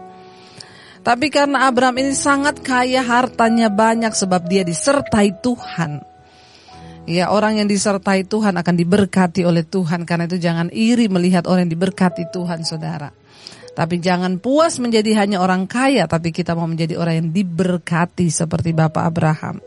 Tapi 1.07 1.31
karena 1.31 1.71
Abraham 1.71 2.03
ini 2.03 2.19
sangat 2.19 2.67
kaya 2.67 2.99
hartanya 2.99 3.71
banyak 3.71 4.11
sebab 4.11 4.43
dia 4.51 4.67
disertai 4.67 5.39
Tuhan. 5.39 6.03
Ya 7.07 7.31
orang 7.31 7.63
yang 7.63 7.71
disertai 7.71 8.27
Tuhan 8.27 8.59
akan 8.59 8.75
diberkati 8.75 9.47
oleh 9.47 9.63
Tuhan. 9.63 10.03
Karena 10.03 10.27
itu 10.27 10.43
jangan 10.43 10.67
iri 10.75 11.07
melihat 11.07 11.47
orang 11.47 11.71
yang 11.71 11.79
diberkati 11.79 12.27
Tuhan 12.35 12.67
saudara. 12.67 13.15
Tapi 13.71 14.03
jangan 14.03 14.43
puas 14.43 14.81
menjadi 14.81 15.21
hanya 15.21 15.45
orang 15.45 15.69
kaya 15.69 16.09
Tapi 16.09 16.33
kita 16.33 16.57
mau 16.57 16.65
menjadi 16.65 16.97
orang 16.97 17.23
yang 17.23 17.31
diberkati 17.31 18.27
seperti 18.27 18.75
Bapak 18.75 19.07
Abraham. 19.07 19.63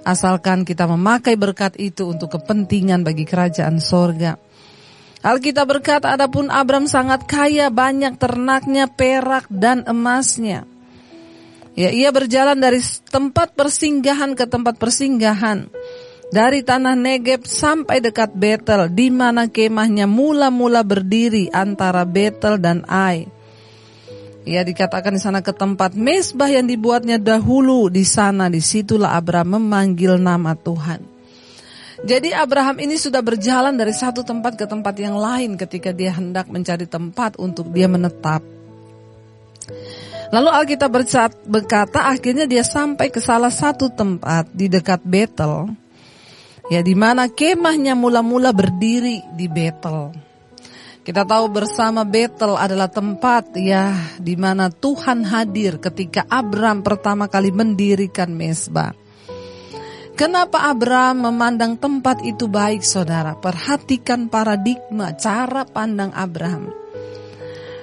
Asalkan 0.00 0.64
kita 0.64 0.88
memakai 0.88 1.36
berkat 1.36 1.76
itu 1.76 2.08
untuk 2.08 2.40
kepentingan 2.40 3.04
bagi 3.04 3.28
kerajaan 3.28 3.76
sorga 3.84 4.40
Alkitab 5.24 5.64
berkata 5.64 6.12
adapun 6.12 6.52
Abram 6.52 6.84
sangat 6.84 7.24
kaya 7.24 7.72
banyak 7.72 8.20
ternaknya 8.20 8.92
perak 8.92 9.48
dan 9.48 9.80
emasnya 9.88 10.68
Ya 11.74 11.90
ia 11.90 12.14
berjalan 12.14 12.54
dari 12.60 12.78
tempat 13.10 13.58
persinggahan 13.58 14.38
ke 14.38 14.46
tempat 14.46 14.78
persinggahan 14.78 15.66
dari 16.30 16.66
tanah 16.66 16.98
Negeb 16.98 17.46
sampai 17.46 18.02
dekat 18.02 18.34
Betel, 18.34 18.90
di 18.90 19.06
mana 19.10 19.46
kemahnya 19.46 20.10
mula-mula 20.10 20.82
berdiri 20.82 21.46
antara 21.54 22.02
Betel 22.02 22.58
dan 22.58 22.82
Ai. 22.90 23.30
Ia 24.44 24.60
dikatakan 24.60 25.16
di 25.16 25.20
sana 25.22 25.40
ke 25.40 25.54
tempat 25.54 25.96
mesbah 25.96 26.50
yang 26.50 26.68
dibuatnya 26.68 27.16
dahulu 27.16 27.88
di 27.88 28.04
sana 28.04 28.50
di 28.50 28.60
situlah 28.60 29.16
Abraham 29.16 29.62
memanggil 29.62 30.20
nama 30.20 30.52
Tuhan. 30.52 31.13
Jadi 32.04 32.36
Abraham 32.36 32.84
ini 32.84 33.00
sudah 33.00 33.24
berjalan 33.24 33.72
dari 33.80 33.96
satu 33.96 34.20
tempat 34.20 34.60
ke 34.60 34.68
tempat 34.68 34.92
yang 35.00 35.16
lain 35.16 35.56
ketika 35.56 35.88
dia 35.88 36.12
hendak 36.12 36.52
mencari 36.52 36.84
tempat 36.84 37.40
untuk 37.40 37.72
dia 37.72 37.88
menetap. 37.88 38.44
Lalu 40.28 40.50
Alkitab 40.52 40.92
berkata 41.48 42.12
akhirnya 42.12 42.44
dia 42.44 42.60
sampai 42.60 43.08
ke 43.08 43.24
salah 43.24 43.48
satu 43.48 43.88
tempat 43.88 44.52
di 44.52 44.68
dekat 44.68 45.00
Betel 45.00 45.72
ya 46.68 46.84
di 46.84 46.92
mana 46.92 47.28
kemahnya 47.32 47.96
mula-mula 47.96 48.52
berdiri 48.52 49.24
di 49.32 49.48
Betel. 49.48 50.12
Kita 51.04 51.24
tahu 51.24 51.52
bersama 51.52 52.04
Betel 52.04 52.56
adalah 52.56 52.92
tempat 52.92 53.56
ya 53.56 53.96
di 54.20 54.36
mana 54.36 54.68
Tuhan 54.68 55.24
hadir 55.24 55.80
ketika 55.80 56.28
Abram 56.28 56.84
pertama 56.84 57.32
kali 57.32 57.48
mendirikan 57.48 58.28
mesbah. 58.32 59.03
Kenapa 60.14 60.70
Abram 60.70 61.26
memandang 61.26 61.74
tempat 61.74 62.22
itu 62.22 62.46
baik 62.46 62.86
saudara? 62.86 63.34
Perhatikan 63.34 64.30
paradigma 64.30 65.10
cara 65.18 65.66
pandang 65.66 66.14
Abram. 66.14 66.70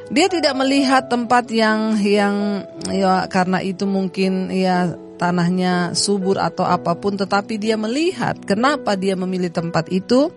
Dia 0.07 0.31
tidak 0.31 0.55
melihat 0.55 1.11
tempat 1.11 1.51
yang 1.51 1.99
yang 1.99 2.63
ya 2.87 3.27
karena 3.27 3.59
itu 3.59 3.83
mungkin 3.83 4.47
ya 4.47 4.95
tanahnya 5.19 5.91
subur 5.91 6.39
atau 6.39 6.63
apa 6.63 6.95
pun, 6.95 7.19
tetapi 7.19 7.59
dia 7.59 7.75
melihat 7.75 8.39
kenapa 8.47 8.95
dia 8.95 9.19
memilih 9.19 9.51
tempat 9.51 9.91
itu. 9.91 10.31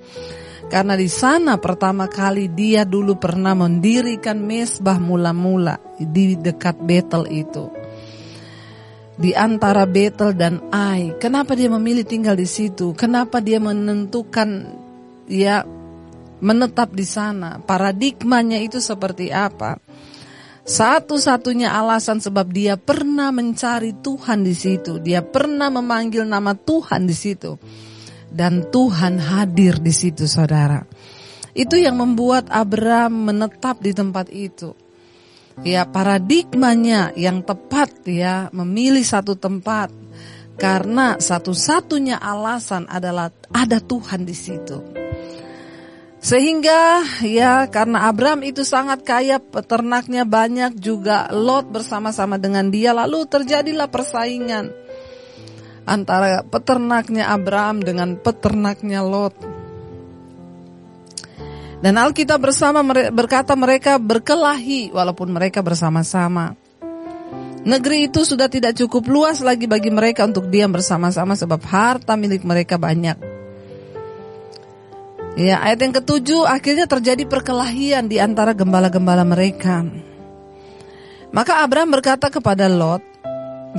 Karena 0.67 0.99
di 0.99 1.07
sana 1.07 1.63
pertama 1.63 2.11
kali 2.11 2.51
dia 2.51 2.83
dulu 2.83 3.23
pernah 3.23 3.55
mendirikan 3.55 4.43
mesbah 4.43 4.99
mula-mula 4.99 5.79
di 6.03 6.35
dekat 6.35 6.75
Betel 6.83 7.31
itu. 7.31 7.84
Di 9.15 9.31
antara 9.31 9.87
Betel 9.87 10.35
dan 10.35 10.59
Ai. 10.75 11.15
Kenapa 11.23 11.55
dia 11.55 11.71
memilih 11.71 12.03
tinggal 12.03 12.35
di 12.35 12.51
situ? 12.51 12.93
Kenapa 12.99 13.39
dia 13.39 13.63
menentukan 13.63 14.75
ya 15.31 15.63
menetap 16.43 16.91
di 16.91 17.07
sana? 17.07 17.63
Paradigmanya 17.63 18.59
itu 18.59 18.83
seperti 18.83 19.31
apa? 19.31 19.79
Satu-satunya 20.65 21.77
alasan 21.77 22.25
sebab 22.25 22.49
dia 22.49 22.81
pernah 22.81 23.29
mencari 23.29 24.01
Tuhan 24.01 24.49
di 24.49 24.57
situ, 24.57 24.97
dia 24.97 25.21
pernah 25.21 25.69
memanggil 25.69 26.25
nama 26.25 26.57
Tuhan 26.57 27.05
di 27.05 27.13
situ. 27.13 27.61
Dan 28.33 28.73
Tuhan 28.73 29.21
hadir 29.21 29.79
di 29.79 29.93
situ, 29.93 30.25
Saudara. 30.25 30.83
Itu 31.55 31.79
yang 31.79 32.01
membuat 32.01 32.51
Abraham 32.51 33.31
menetap 33.31 33.79
di 33.79 33.95
tempat 33.95 34.33
itu. 34.33 34.75
Ya, 35.63 35.87
paradigmanya 35.87 37.15
yang 37.15 37.47
tepat 37.47 38.03
ya, 38.11 38.51
memilih 38.51 39.07
satu 39.07 39.39
tempat 39.39 39.95
karena 40.59 41.19
satu-satunya 41.19 42.19
alasan 42.19 42.91
adalah 42.91 43.31
ada 43.55 43.79
Tuhan 43.79 44.27
di 44.27 44.35
situ. 44.35 44.79
Sehingga 46.25 47.05
ya 47.21 47.69
karena 47.69 48.09
Abraham 48.09 48.49
itu 48.49 48.65
sangat 48.65 49.05
kaya 49.05 49.37
peternaknya 49.37 50.25
banyak 50.25 50.73
juga 50.81 51.29
Lot 51.29 51.69
bersama-sama 51.69 52.41
dengan 52.41 52.73
dia 52.73 52.97
lalu 52.97 53.29
terjadilah 53.29 53.93
persaingan 53.93 54.73
antara 55.85 56.41
peternaknya 56.49 57.29
Abraham 57.29 57.85
dengan 57.85 58.17
peternaknya 58.17 59.05
Lot. 59.05 59.54
Dan 61.85 62.01
Alkitab 62.01 62.41
bersama 62.41 62.81
berkata 63.13 63.53
mereka 63.53 64.01
berkelahi 64.01 64.89
walaupun 64.89 65.29
mereka 65.29 65.61
bersama-sama. 65.61 66.57
Negeri 67.61 68.09
itu 68.09 68.25
sudah 68.25 68.49
tidak 68.49 68.73
cukup 68.81 69.05
luas 69.05 69.45
lagi 69.45 69.69
bagi 69.69 69.93
mereka 69.93 70.25
untuk 70.25 70.49
diam 70.49 70.73
bersama-sama 70.73 71.37
sebab 71.37 71.61
harta 71.61 72.17
milik 72.17 72.41
mereka 72.41 72.81
banyak. 72.81 73.21
Ya, 75.37 75.61
ayat 75.61 75.85
yang 75.85 75.93
ketujuh 75.93 76.49
akhirnya 76.49 76.89
terjadi 76.89 77.29
perkelahian 77.29 78.09
di 78.09 78.17
antara 78.17 78.57
gembala-gembala 78.57 79.29
mereka. 79.29 79.85
Maka 81.37 81.69
Abraham 81.69 82.01
berkata 82.01 82.33
kepada 82.33 82.65
Lot, 82.65 83.05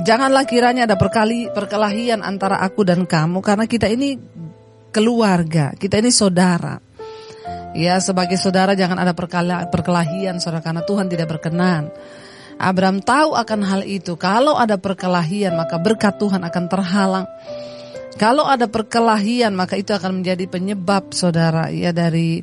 Janganlah 0.06 0.46
kiranya 0.46 0.86
ada 0.86 0.94
perkali, 0.94 1.50
perkelahian 1.50 2.22
antara 2.22 2.62
aku 2.62 2.86
dan 2.86 3.02
kamu 3.02 3.42
karena 3.42 3.66
kita 3.66 3.90
ini 3.90 4.14
keluarga, 4.94 5.74
kita 5.74 5.98
ini 5.98 6.14
saudara. 6.14 6.85
Ya 7.76 8.00
sebagai 8.00 8.40
saudara 8.40 8.72
jangan 8.72 8.96
ada 8.96 9.12
perkelahian 9.68 10.40
saudara 10.40 10.64
karena 10.64 10.82
Tuhan 10.82 11.12
tidak 11.12 11.36
berkenan. 11.36 11.92
Abraham 12.56 13.04
tahu 13.04 13.36
akan 13.36 13.60
hal 13.68 13.82
itu. 13.84 14.16
Kalau 14.16 14.56
ada 14.56 14.80
perkelahian 14.80 15.52
maka 15.54 15.76
berkat 15.76 16.16
Tuhan 16.16 16.40
akan 16.40 16.64
terhalang. 16.72 17.26
Kalau 18.16 18.48
ada 18.48 18.64
perkelahian 18.64 19.52
maka 19.52 19.76
itu 19.76 19.92
akan 19.92 20.24
menjadi 20.24 20.48
penyebab 20.48 21.12
saudara 21.12 21.68
ya 21.68 21.92
dari 21.92 22.40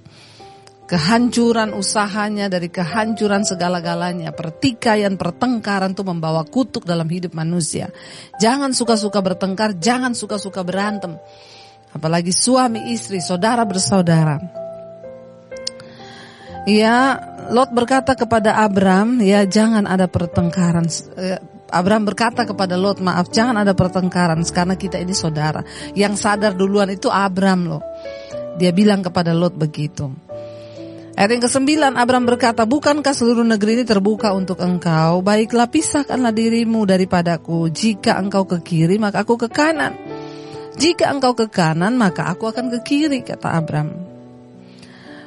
kehancuran 0.86 1.74
usahanya, 1.74 2.46
dari 2.46 2.70
kehancuran 2.70 3.42
segala-galanya. 3.42 4.30
Pertikaian, 4.38 5.18
pertengkaran 5.18 5.98
itu 5.98 6.06
membawa 6.06 6.46
kutuk 6.46 6.86
dalam 6.86 7.10
hidup 7.10 7.34
manusia. 7.34 7.90
Jangan 8.38 8.78
suka-suka 8.78 9.18
bertengkar, 9.18 9.82
jangan 9.82 10.14
suka-suka 10.14 10.62
berantem. 10.62 11.18
Apalagi 11.90 12.30
suami 12.30 12.94
istri, 12.94 13.18
saudara 13.18 13.66
bersaudara. 13.66 14.63
Ya, 16.64 17.20
Lot 17.52 17.76
berkata 17.76 18.16
kepada 18.16 18.56
Abram, 18.56 19.20
ya 19.20 19.44
jangan 19.44 19.84
ada 19.84 20.08
pertengkaran. 20.08 20.88
Eh, 21.20 21.36
Abram 21.68 22.08
berkata 22.08 22.48
kepada 22.48 22.80
Lot, 22.80 23.04
maaf 23.04 23.28
jangan 23.34 23.60
ada 23.60 23.76
pertengkaran 23.76 24.40
karena 24.48 24.80
kita 24.80 24.96
ini 24.96 25.12
saudara. 25.12 25.60
Yang 25.92 26.24
sadar 26.24 26.56
duluan 26.56 26.88
itu 26.88 27.12
Abram 27.12 27.68
loh. 27.68 27.84
Dia 28.56 28.72
bilang 28.72 29.04
kepada 29.04 29.36
Lot 29.36 29.60
begitu. 29.60 30.08
Ayat 31.14 31.30
yang 31.36 31.44
kesembilan, 31.46 31.94
Abram 32.00 32.26
berkata, 32.26 32.64
bukankah 32.66 33.14
seluruh 33.14 33.46
negeri 33.46 33.82
ini 33.82 33.86
terbuka 33.86 34.34
untuk 34.34 34.64
engkau? 34.64 35.22
Baiklah 35.22 35.70
pisahkanlah 35.70 36.34
dirimu 36.34 36.88
daripadaku. 36.88 37.70
Jika 37.70 38.18
engkau 38.18 38.48
ke 38.48 38.64
kiri, 38.64 38.98
maka 38.98 39.22
aku 39.22 39.36
ke 39.36 39.52
kanan. 39.52 39.94
Jika 40.74 41.12
engkau 41.12 41.38
ke 41.38 41.52
kanan, 41.52 42.00
maka 42.00 42.32
aku 42.32 42.50
akan 42.50 42.72
ke 42.72 42.80
kiri, 42.82 43.22
kata 43.22 43.46
Abram. 43.46 44.13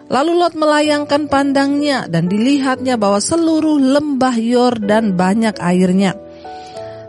Lalu 0.07 0.33
Lot 0.39 0.55
melayangkan 0.55 1.27
pandangnya 1.27 2.07
dan 2.07 2.31
dilihatnya 2.31 2.95
bahwa 2.95 3.19
seluruh 3.19 3.75
lembah 3.75 4.39
Yordan 4.39 5.19
banyak 5.19 5.59
airnya. 5.59 6.15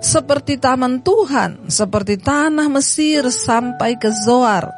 Seperti 0.01 0.57
taman 0.57 1.05
Tuhan, 1.05 1.69
seperti 1.69 2.17
tanah 2.17 2.69
Mesir 2.69 3.29
sampai 3.29 4.01
ke 4.01 4.09
Zoar. 4.09 4.69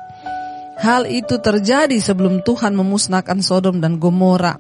Hal 0.80 1.08
itu 1.08 1.40
terjadi 1.40 1.96
sebelum 2.00 2.44
Tuhan 2.44 2.76
memusnahkan 2.76 3.40
Sodom 3.44 3.84
dan 3.84 4.00
Gomora. 4.00 4.56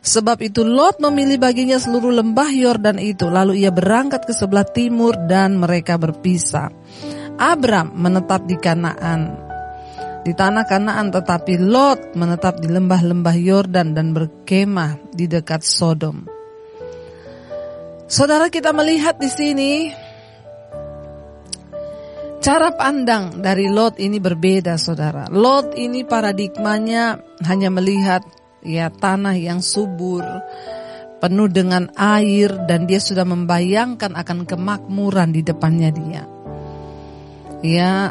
Sebab 0.00 0.38
itu 0.44 0.64
Lot 0.64 1.00
memilih 1.00 1.36
baginya 1.36 1.76
seluruh 1.76 2.12
lembah 2.12 2.48
Yordan 2.52 2.96
itu. 3.00 3.28
Lalu 3.28 3.64
ia 3.64 3.72
berangkat 3.72 4.24
ke 4.24 4.32
sebelah 4.32 4.64
timur 4.64 5.16
dan 5.28 5.60
mereka 5.60 6.00
berpisah. 6.00 6.72
Abram 7.36 7.92
menetap 7.92 8.48
di 8.48 8.56
Kanaan 8.56 9.45
di 10.26 10.34
tanah 10.34 10.66
Kanaan 10.66 11.14
tetapi 11.14 11.54
Lot 11.54 12.18
menetap 12.18 12.58
di 12.58 12.66
lembah-lembah 12.66 13.36
Yordan 13.38 13.94
dan 13.94 14.10
berkemah 14.10 15.14
di 15.14 15.30
dekat 15.30 15.62
Sodom. 15.62 16.26
Saudara 18.10 18.50
kita 18.50 18.74
melihat 18.74 19.22
di 19.22 19.30
sini 19.30 19.72
cara 22.42 22.74
pandang 22.74 23.38
dari 23.38 23.70
Lot 23.70 24.02
ini 24.02 24.18
berbeda 24.18 24.74
saudara. 24.74 25.30
Lot 25.30 25.78
ini 25.78 26.02
paradigmanya 26.02 27.22
hanya 27.46 27.70
melihat 27.70 28.26
ya 28.66 28.90
tanah 28.90 29.38
yang 29.38 29.62
subur, 29.62 30.26
penuh 31.22 31.46
dengan 31.46 31.86
air 31.94 32.50
dan 32.66 32.90
dia 32.90 32.98
sudah 32.98 33.22
membayangkan 33.22 34.18
akan 34.18 34.42
kemakmuran 34.42 35.30
di 35.30 35.46
depannya 35.46 35.90
dia. 35.94 36.22
Ya, 37.62 38.10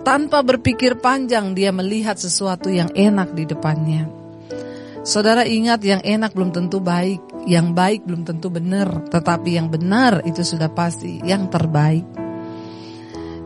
tanpa 0.00 0.40
berpikir 0.40 0.98
panjang 0.98 1.52
dia 1.52 1.70
melihat 1.70 2.16
sesuatu 2.16 2.72
yang 2.72 2.88
enak 2.96 3.36
di 3.36 3.44
depannya. 3.44 4.08
Saudara 5.00 5.48
ingat 5.48 5.80
yang 5.80 6.04
enak 6.04 6.36
belum 6.36 6.52
tentu 6.52 6.76
baik, 6.84 7.48
yang 7.48 7.72
baik 7.72 8.04
belum 8.04 8.28
tentu 8.28 8.52
benar, 8.52 9.08
tetapi 9.08 9.56
yang 9.56 9.72
benar 9.72 10.20
itu 10.28 10.44
sudah 10.44 10.68
pasti 10.68 11.24
yang 11.24 11.48
terbaik. 11.48 12.04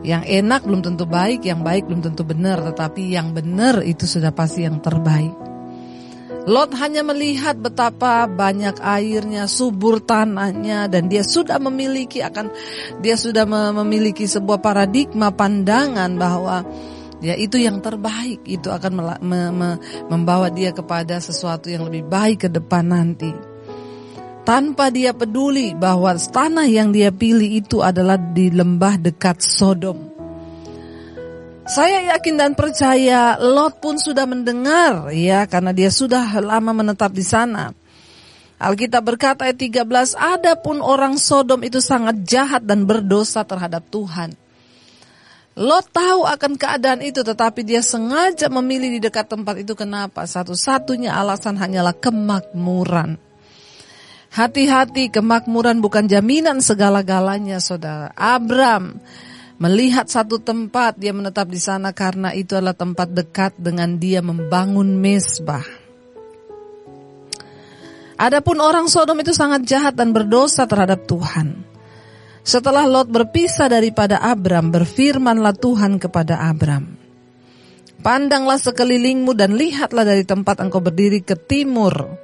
Yang 0.03 0.23
enak 0.43 0.61
belum 0.67 0.81
tentu 0.83 1.07
baik, 1.07 1.47
yang 1.47 1.63
baik 1.63 1.87
belum 1.87 2.03
tentu 2.03 2.27
benar, 2.27 2.59
tetapi 2.61 3.09
yang 3.15 3.31
benar 3.31 3.81
itu 3.87 4.03
sudah 4.03 4.35
pasti 4.35 4.67
yang 4.67 4.83
terbaik. 4.83 5.54
Lot 6.45 6.77
hanya 6.77 7.01
melihat 7.01 7.57
betapa 7.57 8.29
banyak 8.29 8.77
airnya, 8.77 9.49
subur 9.49 9.97
tanahnya 9.97 10.85
dan 10.85 11.09
dia 11.09 11.25
sudah 11.25 11.57
memiliki 11.57 12.21
akan 12.21 12.53
dia 13.01 13.17
sudah 13.17 13.49
memiliki 13.49 14.29
sebuah 14.29 14.61
paradigma 14.61 15.33
pandangan 15.33 16.13
bahwa 16.13 16.61
ya 17.17 17.33
itu 17.33 17.57
yang 17.57 17.81
terbaik, 17.81 18.45
itu 18.45 18.69
akan 18.69 18.91
me, 19.25 19.39
me, 19.49 19.69
membawa 20.05 20.53
dia 20.53 20.69
kepada 20.69 21.17
sesuatu 21.17 21.73
yang 21.73 21.89
lebih 21.89 22.05
baik 22.05 22.45
ke 22.45 22.49
depan 22.53 22.93
nanti. 22.93 23.33
Tanpa 24.45 24.93
dia 24.93 25.17
peduli 25.17 25.73
bahwa 25.73 26.13
tanah 26.13 26.69
yang 26.69 26.93
dia 26.93 27.09
pilih 27.09 27.65
itu 27.65 27.81
adalah 27.81 28.21
di 28.21 28.53
lembah 28.53 29.01
dekat 29.01 29.41
Sodom. 29.41 30.14
Saya 31.65 32.13
yakin 32.13 32.37
dan 32.37 32.51
percaya 32.53 33.41
Lot 33.41 33.81
pun 33.81 33.97
sudah 33.97 34.29
mendengar 34.29 35.09
ya 35.09 35.49
karena 35.49 35.73
dia 35.73 35.89
sudah 35.89 36.37
lama 36.37 36.71
menetap 36.77 37.09
di 37.09 37.25
sana. 37.25 37.73
Alkitab 38.55 39.03
berkata 39.03 39.49
ayat 39.49 39.59
13, 39.59 40.15
adapun 40.15 40.79
orang 40.79 41.19
Sodom 41.19 41.59
itu 41.65 41.83
sangat 41.83 42.21
jahat 42.23 42.63
dan 42.63 42.87
berdosa 42.87 43.43
terhadap 43.43 43.83
Tuhan. 43.91 44.37
Lot 45.57 45.87
tahu 45.89 46.27
akan 46.29 46.53
keadaan 46.53 47.01
itu 47.01 47.25
tetapi 47.25 47.65
dia 47.65 47.81
sengaja 47.81 48.45
memilih 48.47 48.95
di 48.95 48.99
dekat 49.01 49.25
tempat 49.33 49.65
itu 49.65 49.73
kenapa? 49.73 50.23
Satu-satunya 50.23 51.17
alasan 51.17 51.57
hanyalah 51.57 51.97
kemakmuran. 51.97 53.17
Hati-hati 54.35 55.09
kemakmuran 55.09 55.79
bukan 55.79 56.05
jaminan 56.11 56.59
segala-galanya 56.59 57.57
saudara. 57.63 58.11
Abram 58.13 58.99
melihat 59.55 60.07
satu 60.07 60.39
tempat 60.41 60.99
dia 60.99 61.15
menetap 61.15 61.47
di 61.47 61.59
sana 61.59 61.95
karena 61.95 62.35
itu 62.35 62.55
adalah 62.59 62.75
tempat 62.75 63.07
dekat 63.11 63.55
dengan 63.55 63.95
dia 63.95 64.19
membangun 64.19 64.99
mesbah. 64.99 65.63
Adapun 68.15 68.63
orang 68.63 68.87
Sodom 68.87 69.19
itu 69.19 69.35
sangat 69.35 69.67
jahat 69.67 69.99
dan 69.99 70.15
berdosa 70.15 70.63
terhadap 70.63 71.03
Tuhan. 71.03 71.67
Setelah 72.45 72.87
Lot 72.87 73.11
berpisah 73.11 73.67
daripada 73.67 74.21
Abram, 74.21 74.71
berfirmanlah 74.71 75.57
Tuhan 75.57 75.99
kepada 75.99 76.39
Abram. 76.45 76.95
Pandanglah 78.05 78.61
sekelilingmu 78.61 79.33
dan 79.33 79.57
lihatlah 79.57 80.05
dari 80.05 80.21
tempat 80.21 80.61
engkau 80.61 80.77
berdiri 80.77 81.25
ke 81.25 81.33
timur 81.33 82.21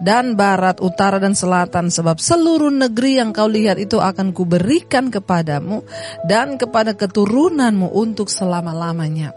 dan 0.00 0.34
barat, 0.34 0.80
utara 0.80 1.20
dan 1.20 1.36
selatan 1.36 1.92
sebab 1.92 2.16
seluruh 2.16 2.72
negeri 2.72 3.20
yang 3.20 3.36
kau 3.36 3.46
lihat 3.46 3.76
itu 3.76 4.00
akan 4.00 4.32
kuberikan 4.32 5.12
kepadamu 5.12 5.84
dan 6.24 6.56
kepada 6.56 6.96
keturunanmu 6.96 7.92
untuk 7.92 8.32
selama-lamanya. 8.32 9.36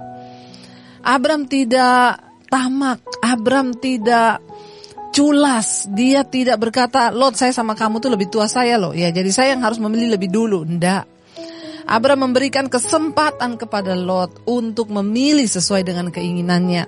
Abram 1.03 1.45
tidak 1.51 2.23
tamak, 2.47 3.03
Abram 3.19 3.75
tidak 3.75 4.39
culas. 5.13 5.85
Dia 5.91 6.23
tidak 6.23 6.57
berkata, 6.63 7.11
Lot 7.11 7.35
saya 7.35 7.51
sama 7.51 7.75
kamu 7.75 7.99
tuh 7.99 8.11
lebih 8.15 8.31
tua 8.31 8.47
saya 8.47 8.79
loh. 8.79 8.95
Ya 8.95 9.11
jadi 9.11 9.29
saya 9.29 9.53
yang 9.53 9.61
harus 9.67 9.77
memilih 9.77 10.15
lebih 10.15 10.31
dulu. 10.31 10.63
Ndak. 10.63 11.13
Abraham 11.83 12.31
memberikan 12.31 12.71
kesempatan 12.71 13.59
kepada 13.59 13.91
Lot 13.93 14.47
untuk 14.47 14.87
memilih 14.87 15.45
sesuai 15.45 15.83
dengan 15.83 16.09
keinginannya. 16.09 16.87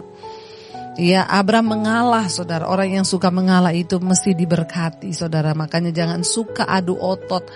Ya, 0.95 1.27
Abraham 1.27 1.75
mengalah, 1.75 2.31
saudara. 2.31 2.71
Orang 2.71 2.87
yang 2.87 3.03
suka 3.03 3.27
mengalah 3.27 3.75
itu 3.75 3.99
mesti 3.99 4.31
diberkati, 4.31 5.11
saudara. 5.11 5.51
Makanya 5.51 5.91
jangan 5.91 6.23
suka 6.23 6.63
adu 6.63 6.95
otot. 6.95 7.51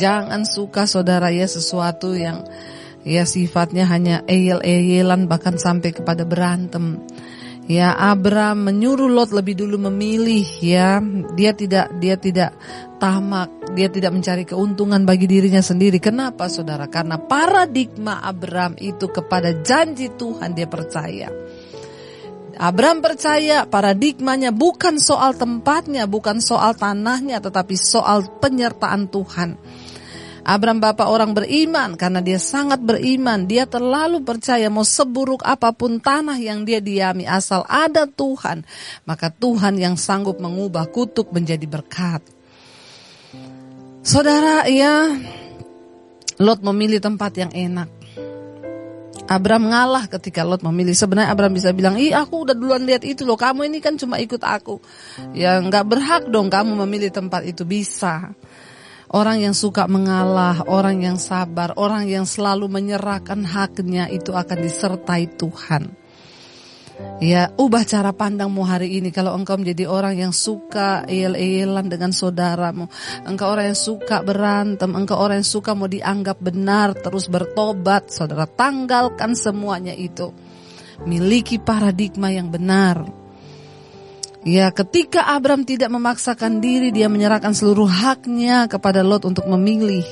Jangan 0.00 0.48
suka, 0.48 0.88
saudara, 0.88 1.28
ya 1.28 1.44
sesuatu 1.44 2.16
yang 2.16 2.48
ya 3.04 3.28
sifatnya 3.28 3.84
hanya 3.92 4.24
eyel-eyelan 4.24 5.28
bahkan 5.28 5.60
sampai 5.60 5.92
kepada 5.92 6.24
berantem. 6.24 7.04
Ya, 7.68 7.92
Abraham 7.92 8.72
menyuruh 8.72 9.12
Lot 9.12 9.36
lebih 9.36 9.60
dulu 9.60 9.76
memilih 9.92 10.48
ya. 10.64 11.04
Dia 11.36 11.52
tidak 11.52 11.92
dia 12.00 12.16
tidak 12.16 12.56
tamak, 12.96 13.52
dia 13.76 13.92
tidak 13.92 14.16
mencari 14.16 14.48
keuntungan 14.48 15.04
bagi 15.04 15.28
dirinya 15.28 15.60
sendiri. 15.60 16.00
Kenapa 16.00 16.48
Saudara? 16.48 16.88
Karena 16.88 17.20
paradigma 17.20 18.24
Abraham 18.24 18.80
itu 18.80 19.12
kepada 19.12 19.52
janji 19.60 20.08
Tuhan 20.16 20.56
dia 20.56 20.64
percaya. 20.64 21.28
Abraham 22.58 22.98
percaya 22.98 23.62
paradigmanya 23.70 24.50
bukan 24.50 24.98
soal 24.98 25.38
tempatnya, 25.38 26.10
bukan 26.10 26.42
soal 26.42 26.74
tanahnya, 26.74 27.38
tetapi 27.38 27.78
soal 27.78 28.26
penyertaan 28.42 29.06
Tuhan. 29.06 29.54
Abraham 30.48 30.80
bapak 30.80 31.06
orang 31.12 31.36
beriman 31.36 31.92
karena 31.94 32.24
dia 32.24 32.40
sangat 32.40 32.80
beriman. 32.80 33.44
Dia 33.44 33.68
terlalu 33.68 34.24
percaya 34.24 34.72
mau 34.72 34.80
seburuk 34.80 35.44
apa 35.44 35.76
pun 35.76 36.00
tanah 36.00 36.40
yang 36.40 36.64
dia 36.64 36.80
diami 36.80 37.28
asal 37.28 37.68
ada 37.68 38.08
Tuhan. 38.08 38.64
Maka 39.04 39.28
Tuhan 39.28 39.76
yang 39.76 40.00
sanggup 40.00 40.40
mengubah 40.40 40.88
kutuk 40.88 41.36
menjadi 41.36 41.68
berkat. 41.68 42.24
Saudara 44.00 44.64
ya 44.72 45.12
Lot 46.40 46.64
memilih 46.64 47.02
tempat 47.02 47.36
yang 47.36 47.52
enak. 47.52 47.97
Abraham 49.28 49.68
ngalah 49.68 50.08
ketika 50.08 50.40
Lot 50.40 50.64
memilih. 50.64 50.96
Sebenarnya 50.96 51.28
Abraham 51.28 51.52
bisa 51.52 51.70
bilang, 51.76 52.00
ih 52.00 52.16
aku 52.16 52.48
udah 52.48 52.56
duluan 52.56 52.88
lihat 52.88 53.04
itu 53.04 53.28
loh, 53.28 53.36
kamu 53.36 53.68
ini 53.68 53.78
kan 53.84 54.00
cuma 54.00 54.16
ikut 54.16 54.40
aku. 54.40 54.80
Ya 55.36 55.60
nggak 55.60 55.84
berhak 55.84 56.22
dong 56.32 56.48
kamu 56.48 56.80
memilih 56.88 57.12
tempat 57.12 57.44
itu 57.44 57.68
bisa. 57.68 58.32
Orang 59.08 59.40
yang 59.40 59.56
suka 59.56 59.88
mengalah, 59.88 60.64
orang 60.68 61.00
yang 61.00 61.16
sabar, 61.16 61.72
orang 61.80 62.08
yang 62.08 62.28
selalu 62.28 62.68
menyerahkan 62.68 63.40
haknya 63.40 64.08
itu 64.12 64.36
akan 64.36 64.58
disertai 64.60 65.32
Tuhan. 65.32 65.97
Ya, 67.18 67.50
ubah 67.58 67.82
cara 67.82 68.14
pandangmu 68.14 68.62
hari 68.62 68.98
ini 69.02 69.10
kalau 69.10 69.34
engkau 69.34 69.58
menjadi 69.58 69.90
orang 69.90 70.18
yang 70.18 70.30
suka 70.30 71.02
eyel-eyelan 71.06 71.90
dengan 71.90 72.14
saudaramu. 72.14 72.86
Engkau 73.26 73.54
orang 73.54 73.74
yang 73.74 73.78
suka 73.78 74.22
berantem, 74.22 74.90
engkau 74.94 75.18
orang 75.18 75.42
yang 75.42 75.50
suka 75.50 75.74
mau 75.74 75.90
dianggap 75.90 76.38
benar, 76.38 76.94
terus 76.94 77.26
bertobat. 77.26 78.10
Saudara, 78.10 78.46
tanggalkan 78.46 79.34
semuanya 79.34 79.94
itu. 79.94 80.30
Miliki 81.06 81.58
paradigma 81.58 82.30
yang 82.30 82.50
benar. 82.50 83.06
Ya, 84.46 84.70
ketika 84.70 85.26
Abram 85.34 85.66
tidak 85.66 85.90
memaksakan 85.90 86.62
diri, 86.62 86.94
dia 86.94 87.10
menyerahkan 87.10 87.50
seluruh 87.50 87.90
haknya 87.90 88.70
kepada 88.70 89.02
Lot 89.02 89.26
untuk 89.26 89.46
memilih. 89.50 90.06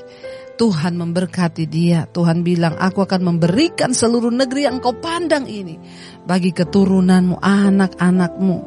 Tuhan 0.56 0.96
memberkati 0.96 1.68
dia. 1.68 2.08
Tuhan 2.08 2.40
bilang, 2.40 2.74
aku 2.80 3.04
akan 3.04 3.36
memberikan 3.36 3.92
seluruh 3.92 4.32
negeri 4.32 4.64
yang 4.64 4.80
kau 4.80 4.96
pandang 4.96 5.44
ini 5.44 5.76
bagi 6.24 6.50
keturunanmu, 6.50 7.38
anak-anakmu. 7.38 8.58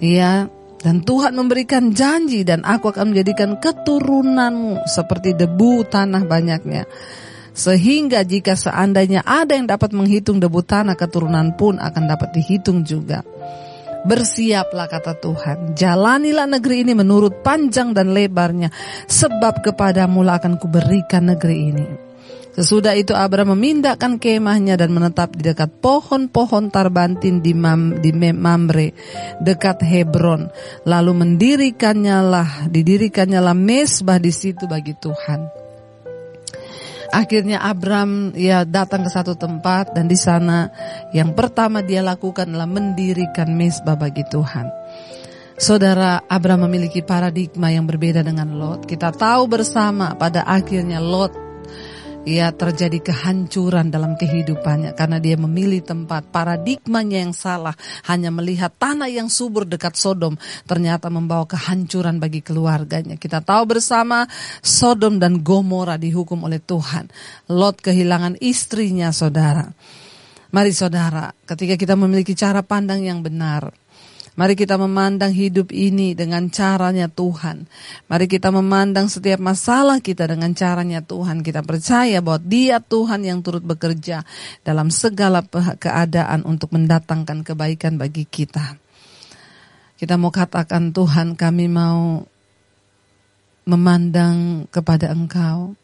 Ya, 0.00 0.48
dan 0.80 1.04
Tuhan 1.04 1.36
memberikan 1.36 1.92
janji 1.92 2.40
dan 2.40 2.64
aku 2.64 2.88
akan 2.88 3.12
menjadikan 3.12 3.60
keturunanmu 3.60 4.88
seperti 4.88 5.36
debu 5.36 5.84
tanah 5.84 6.24
banyaknya. 6.24 6.88
Sehingga 7.52 8.24
jika 8.24 8.56
seandainya 8.56 9.20
ada 9.26 9.58
yang 9.58 9.68
dapat 9.68 9.92
menghitung 9.92 10.40
debu 10.40 10.64
tanah 10.64 10.96
keturunan 10.96 11.52
pun 11.58 11.76
akan 11.76 12.04
dapat 12.08 12.32
dihitung 12.32 12.86
juga. 12.86 13.20
Bersiaplah 14.00 14.88
kata 14.88 15.20
Tuhan, 15.20 15.76
jalanilah 15.76 16.48
negeri 16.48 16.88
ini 16.88 16.96
menurut 16.96 17.44
panjang 17.44 17.92
dan 17.92 18.16
lebarnya, 18.16 18.72
sebab 19.04 19.60
kepadamu 19.60 20.24
akan 20.24 20.56
kuberikan 20.56 21.28
negeri 21.28 21.56
ini. 21.68 21.86
Sesudah 22.50 22.98
itu 22.98 23.14
Abraham 23.14 23.54
memindahkan 23.54 24.18
kemahnya 24.18 24.74
dan 24.74 24.90
menetap 24.90 25.38
di 25.38 25.46
dekat 25.46 25.70
pohon-pohon 25.78 26.72
tarbantin 26.72 27.38
di, 27.38 27.54
Mam, 27.54 28.02
di 28.02 28.10
Mamre, 28.10 28.90
dekat 29.38 29.86
Hebron. 29.86 30.50
Lalu 30.82 31.12
mendirikannya 31.14 32.18
lah, 32.20 32.50
didirikannya 32.66 33.38
lah 33.38 33.54
mesbah 33.54 34.18
di 34.18 34.34
situ 34.34 34.66
bagi 34.66 34.98
Tuhan. 34.98 35.59
Akhirnya 37.10 37.58
Abram 37.58 38.30
ya 38.38 38.62
datang 38.62 39.02
ke 39.02 39.10
satu 39.10 39.34
tempat 39.34 39.98
dan 39.98 40.06
di 40.06 40.14
sana 40.14 40.70
yang 41.10 41.34
pertama 41.34 41.82
dia 41.82 42.06
lakukan 42.06 42.46
adalah 42.46 42.70
mendirikan 42.70 43.50
mesbah 43.58 43.98
bagi 43.98 44.22
Tuhan. 44.30 44.70
Saudara 45.60 46.24
Abram 46.24 46.64
memiliki 46.64 47.04
paradigma 47.04 47.68
yang 47.68 47.84
berbeda 47.84 48.24
dengan 48.24 48.56
Lot. 48.56 48.88
Kita 48.88 49.12
tahu 49.12 49.44
bersama 49.50 50.16
pada 50.16 50.46
akhirnya 50.46 51.02
Lot 51.02 51.49
ya 52.28 52.52
terjadi 52.52 53.00
kehancuran 53.00 53.88
dalam 53.88 54.12
kehidupannya 54.16 54.92
karena 54.92 55.16
dia 55.16 55.40
memilih 55.40 55.80
tempat 55.80 56.28
paradigmanya 56.28 57.24
yang 57.24 57.32
salah 57.32 57.72
hanya 58.08 58.28
melihat 58.28 58.72
tanah 58.76 59.08
yang 59.08 59.32
subur 59.32 59.64
dekat 59.64 59.96
Sodom 59.96 60.36
ternyata 60.68 61.08
membawa 61.08 61.48
kehancuran 61.48 62.20
bagi 62.20 62.44
keluarganya. 62.44 63.16
Kita 63.16 63.40
tahu 63.40 63.76
bersama 63.76 64.28
Sodom 64.60 65.16
dan 65.16 65.40
Gomora 65.40 65.96
dihukum 65.96 66.44
oleh 66.44 66.60
Tuhan. 66.60 67.08
Lot 67.48 67.80
kehilangan 67.80 68.36
istrinya 68.44 69.08
saudara. 69.10 69.72
Mari 70.50 70.74
saudara, 70.74 71.30
ketika 71.46 71.78
kita 71.78 71.94
memiliki 71.94 72.34
cara 72.34 72.66
pandang 72.66 73.06
yang 73.06 73.22
benar, 73.22 73.70
Mari 74.40 74.56
kita 74.56 74.80
memandang 74.80 75.36
hidup 75.36 75.68
ini 75.68 76.16
dengan 76.16 76.48
caranya 76.48 77.12
Tuhan. 77.12 77.68
Mari 78.08 78.24
kita 78.24 78.48
memandang 78.48 79.04
setiap 79.12 79.36
masalah 79.36 80.00
kita 80.00 80.24
dengan 80.32 80.56
caranya 80.56 81.04
Tuhan. 81.04 81.44
Kita 81.44 81.60
percaya 81.60 82.24
bahwa 82.24 82.40
Dia 82.40 82.80
Tuhan 82.80 83.20
yang 83.20 83.44
turut 83.44 83.60
bekerja 83.60 84.24
dalam 84.64 84.88
segala 84.88 85.44
keadaan 85.76 86.48
untuk 86.48 86.72
mendatangkan 86.72 87.44
kebaikan 87.44 88.00
bagi 88.00 88.24
kita. 88.24 88.80
Kita 90.00 90.16
mau 90.16 90.32
katakan 90.32 90.96
Tuhan 90.96 91.36
kami 91.36 91.68
mau 91.68 92.24
memandang 93.68 94.64
kepada 94.72 95.12
Engkau. 95.12 95.76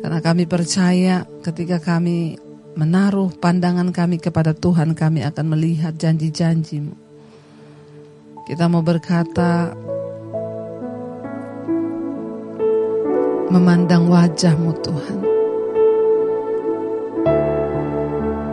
Karena 0.00 0.24
kami 0.24 0.48
percaya 0.48 1.28
ketika 1.44 1.84
kami 1.84 2.40
menaruh 2.80 3.28
pandangan 3.36 3.92
kami 3.92 4.24
kepada 4.24 4.56
Tuhan, 4.56 4.96
kami 4.96 5.20
akan 5.20 5.44
melihat 5.52 5.92
janji-janjimu. 6.00 7.05
Kita 8.46 8.70
mau 8.70 8.78
berkata, 8.78 9.74
memandang 13.50 14.06
wajahmu 14.06 14.70
Tuhan. 14.86 15.18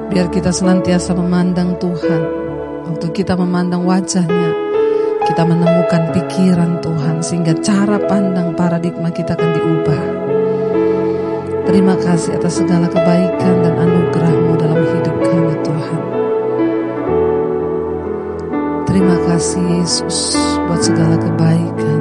Biar 0.09 0.33
kita 0.33 0.49
senantiasa 0.49 1.13
memandang 1.13 1.77
Tuhan. 1.77 2.21
Waktu 2.89 3.07
kita 3.13 3.37
memandang 3.37 3.85
wajahnya, 3.85 4.49
kita 5.29 5.45
menemukan 5.45 6.09
pikiran 6.09 6.81
Tuhan 6.81 7.21
sehingga 7.21 7.53
cara 7.61 8.01
pandang 8.01 8.57
paradigma 8.57 9.13
kita 9.13 9.37
akan 9.37 9.49
diubah. 9.53 10.03
Terima 11.69 11.93
kasih 12.01 12.41
atas 12.41 12.65
segala 12.65 12.89
kebaikan 12.89 13.61
dan 13.61 13.77
anugerahmu 13.77 14.57
dalam 14.57 14.81
hidup 14.89 15.15
kami 15.21 15.53
Tuhan. 15.61 16.12
Terima 18.93 19.17
kasih 19.25 19.81
Yesus 19.81 20.37
buat 20.69 20.85
segala 20.85 21.17
kebaikan. 21.17 21.92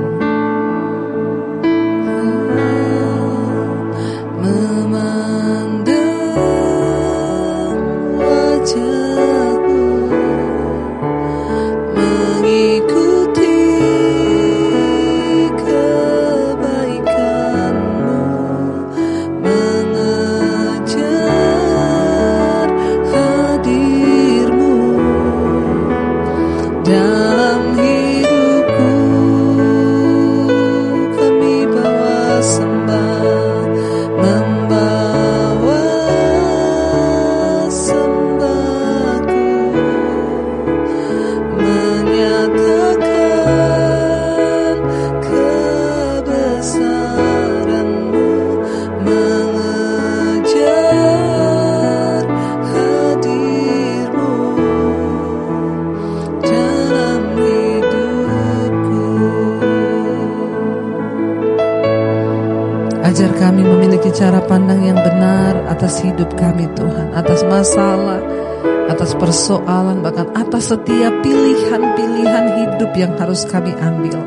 Persoalan, 69.23 70.03
bahkan 70.03 70.27
atas 70.35 70.75
setiap 70.75 71.15
pilihan-pilihan 71.23 72.47
hidup 72.59 72.91
yang 72.99 73.15
harus 73.15 73.47
kami 73.47 73.71
ambil. 73.79 74.19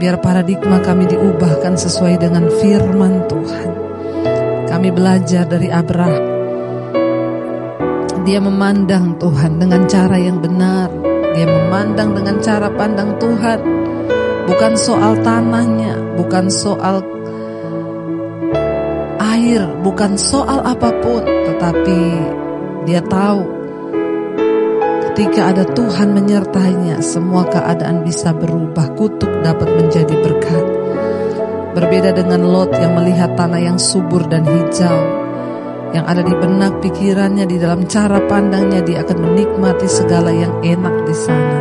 Biar 0.00 0.16
paradigma 0.16 0.80
kami 0.80 1.04
diubahkan 1.04 1.76
sesuai 1.76 2.16
dengan 2.16 2.48
firman 2.48 3.28
Tuhan. 3.28 3.70
Kami 4.64 4.88
belajar 4.96 5.44
dari 5.44 5.68
Abraham. 5.68 6.24
Dia 8.24 8.40
memandang 8.40 9.20
Tuhan 9.20 9.60
dengan 9.60 9.84
cara 9.84 10.16
yang 10.16 10.40
benar. 10.40 10.88
Dia 11.36 11.44
memandang 11.44 12.16
dengan 12.16 12.40
cara 12.40 12.72
pandang 12.72 13.20
Tuhan. 13.20 13.60
Bukan 14.48 14.72
soal 14.80 15.20
tanahnya, 15.20 16.16
bukan 16.16 16.48
soal 16.48 17.04
air, 19.20 19.68
bukan 19.84 20.16
soal 20.16 20.64
apa 20.64 20.90
pun, 21.04 21.22
tetapi 21.28 22.00
dia 22.88 23.04
tahu 23.04 23.60
ketika 25.10 25.52
ada 25.52 25.68
Tuhan 25.68 26.16
menyertainya, 26.16 27.04
semua 27.04 27.44
keadaan 27.44 28.08
bisa 28.08 28.32
berubah, 28.32 28.96
kutuk 28.96 29.28
dapat 29.44 29.68
menjadi 29.76 30.16
berkat. 30.16 30.66
Berbeda 31.76 32.16
dengan 32.16 32.40
Lot 32.48 32.72
yang 32.72 32.96
melihat 32.96 33.36
tanah 33.36 33.60
yang 33.60 33.76
subur 33.76 34.24
dan 34.26 34.48
hijau, 34.48 34.98
yang 35.92 36.08
ada 36.08 36.24
di 36.24 36.32
benak 36.32 36.80
pikirannya, 36.80 37.44
di 37.44 37.60
dalam 37.60 37.84
cara 37.84 38.16
pandangnya, 38.24 38.80
dia 38.80 39.04
akan 39.04 39.18
menikmati 39.20 39.86
segala 39.86 40.32
yang 40.32 40.56
enak 40.64 41.04
di 41.04 41.12
sana. 41.12 41.60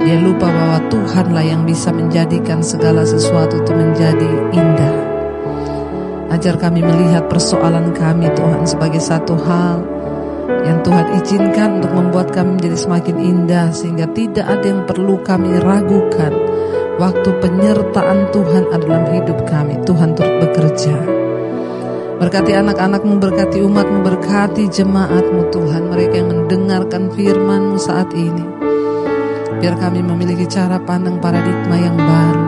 Dia 0.00 0.16
lupa 0.22 0.46
bahwa 0.46 0.80
Tuhanlah 0.86 1.44
yang 1.44 1.62
bisa 1.68 1.90
menjadikan 1.90 2.62
segala 2.64 3.04
sesuatu 3.04 3.58
itu 3.58 3.72
menjadi 3.74 4.30
indah. 4.54 4.96
Ajar 6.30 6.56
kami 6.56 6.80
melihat 6.80 7.28
persoalan 7.28 7.92
kami 7.92 8.32
Tuhan 8.32 8.64
sebagai 8.64 9.02
satu 9.02 9.34
hal 9.34 9.95
yang 10.46 10.78
Tuhan 10.82 11.06
izinkan 11.18 11.82
untuk 11.82 11.92
membuat 11.94 12.30
kami 12.30 12.58
menjadi 12.58 12.78
semakin 12.78 13.16
indah 13.18 13.66
sehingga 13.74 14.06
tidak 14.14 14.46
ada 14.46 14.66
yang 14.66 14.82
perlu 14.86 15.18
kami 15.22 15.58
ragukan. 15.62 16.32
Waktu 16.96 17.28
penyertaan 17.44 18.32
Tuhan 18.32 18.72
dalam 18.72 19.04
hidup 19.12 19.44
kami. 19.44 19.76
Tuhan 19.84 20.16
turut 20.16 20.34
bekerja. 20.48 20.96
Berkati 22.16 22.56
anak-anakmu 22.56 23.20
berkati 23.20 23.60
umatmu 23.60 24.00
berkati 24.00 24.64
jemaatmu 24.72 25.52
Tuhan. 25.52 25.92
Mereka 25.92 26.14
yang 26.16 26.28
mendengarkan 26.32 27.12
firmanmu 27.12 27.76
saat 27.76 28.08
ini. 28.16 28.40
Biar 29.60 29.76
kami 29.76 30.00
memiliki 30.00 30.48
cara 30.48 30.80
pandang 30.80 31.20
paradigma 31.20 31.76
yang 31.76 31.96
baru. 32.00 32.44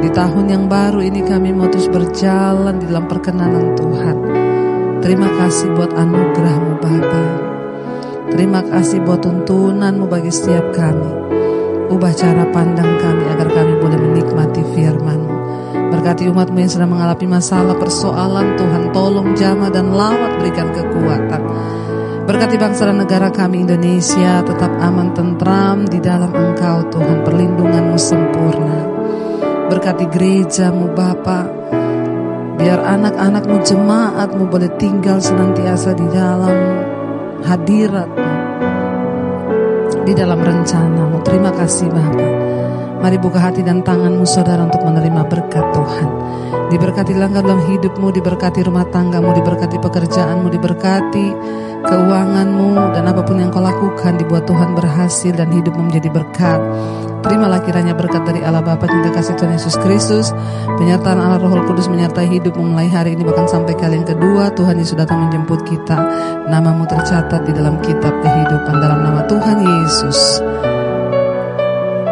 Di 0.00 0.08
tahun 0.08 0.46
yang 0.48 0.64
baru 0.72 1.04
ini 1.04 1.20
kami 1.20 1.52
mau 1.52 1.68
terus 1.68 1.92
berjalan 1.92 2.80
di 2.80 2.88
dalam 2.88 3.04
perkenanan 3.04 3.76
Tuhan. 3.76 4.45
Terima 5.06 5.30
kasih 5.38 5.70
buat 5.78 5.94
anugerahmu 5.94 6.82
Bapa. 6.82 7.24
Terima 8.34 8.58
kasih 8.58 9.06
buat 9.06 9.22
tuntunanmu 9.22 10.10
bagi 10.10 10.34
setiap 10.34 10.74
kami. 10.74 11.30
Ubah 11.94 12.10
cara 12.10 12.42
pandang 12.50 12.98
kami 12.98 13.22
agar 13.30 13.46
kami 13.54 13.78
boleh 13.78 14.02
menikmati 14.02 14.66
firmanmu. 14.74 15.34
Berkati 15.94 16.26
umatmu 16.26 16.58
yang 16.58 16.72
sedang 16.74 16.90
mengalami 16.90 17.38
masalah 17.38 17.78
persoalan 17.78 18.58
Tuhan 18.58 18.90
tolong 18.90 19.30
jama 19.38 19.70
dan 19.70 19.94
lawat 19.94 20.42
berikan 20.42 20.74
kekuatan. 20.74 21.42
Berkati 22.26 22.58
bangsa 22.58 22.90
dan 22.90 22.98
negara 22.98 23.30
kami 23.30 23.62
Indonesia 23.62 24.42
tetap 24.42 24.74
aman 24.82 25.14
tentram 25.14 25.86
di 25.86 26.02
dalam 26.02 26.34
Engkau 26.34 26.82
Tuhan 26.90 27.22
perlindunganmu 27.22 27.94
sempurna. 27.94 28.78
Berkati 29.70 30.10
gerejamu 30.10 30.90
Bapa 30.90 31.55
Biar 32.56 32.80
anak-anakmu 32.80 33.56
jemaatmu 33.60 34.48
boleh 34.48 34.72
tinggal 34.80 35.20
senantiasa 35.20 35.92
di 35.92 36.08
dalam 36.08 36.56
hadiratmu 37.44 38.28
Di 40.08 40.12
dalam 40.16 40.40
rencanamu. 40.40 41.20
Terima 41.20 41.52
kasih 41.52 41.92
Bapa 41.92 42.28
Mari 42.96 43.20
buka 43.20 43.38
hati 43.38 43.60
dan 43.60 43.84
tanganmu 43.84 44.24
saudara 44.24 44.64
untuk 44.64 44.80
menerima 44.82 45.28
berkat 45.28 45.62
Tuhan. 45.70 46.08
Diberkati 46.72 47.12
langkah 47.14 47.44
dalam 47.44 47.62
hidupmu, 47.62 48.08
diberkati 48.10 48.64
rumah 48.64 48.88
tanggamu, 48.88 49.30
diberkati 49.36 49.76
pekerjaanmu, 49.78 50.48
diberkati 50.50 51.26
keuanganmu 51.86 52.96
dan 52.96 53.04
apa 53.06 53.22
pun 53.22 53.38
yang 53.38 53.52
kau 53.54 53.62
lakukan 53.62 54.18
dibuat 54.18 54.48
Tuhan 54.48 54.74
berhasil 54.74 55.32
dan 55.36 55.52
hidupmu 55.54 55.92
menjadi 55.92 56.08
berkat 56.10 56.58
terimalah 57.26 57.58
kiranya 57.66 57.98
berkat 57.98 58.22
dari 58.22 58.46
Allah 58.46 58.62
Bapa 58.62 58.86
dan 58.86 59.10
kasih 59.10 59.34
Tuhan 59.34 59.58
Yesus 59.58 59.74
Kristus, 59.82 60.30
penyertaan 60.78 61.18
Allah 61.18 61.42
Roh 61.42 61.66
Kudus 61.66 61.90
menyertai 61.90 62.30
hidup 62.30 62.54
mulai 62.54 62.86
hari 62.86 63.18
ini 63.18 63.26
bahkan 63.26 63.50
sampai 63.50 63.74
kali 63.74 63.98
yang 63.98 64.06
kedua 64.06 64.54
Tuhan 64.54 64.78
Yesus 64.78 64.94
datang 64.94 65.26
menjemput 65.26 65.66
kita. 65.66 65.98
Namamu 66.46 66.86
tercatat 66.86 67.42
di 67.42 67.52
dalam 67.52 67.82
kitab 67.82 68.14
kehidupan 68.22 68.74
dalam 68.78 69.02
nama 69.02 69.26
Tuhan 69.26 69.58
Yesus. 69.58 70.38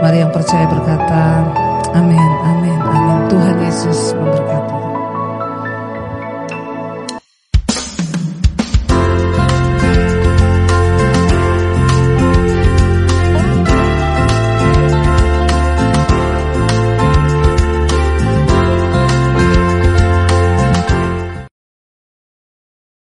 Mari 0.03 0.21
yang 0.21 0.35
percaya 0.35 0.67
berkata, 0.67 1.47
amin, 1.95 2.31
amin, 2.45 2.81
amin. 2.83 3.19
Tuhan 3.31 3.57
Yesus 3.62 4.12
memberkati. 4.19 4.74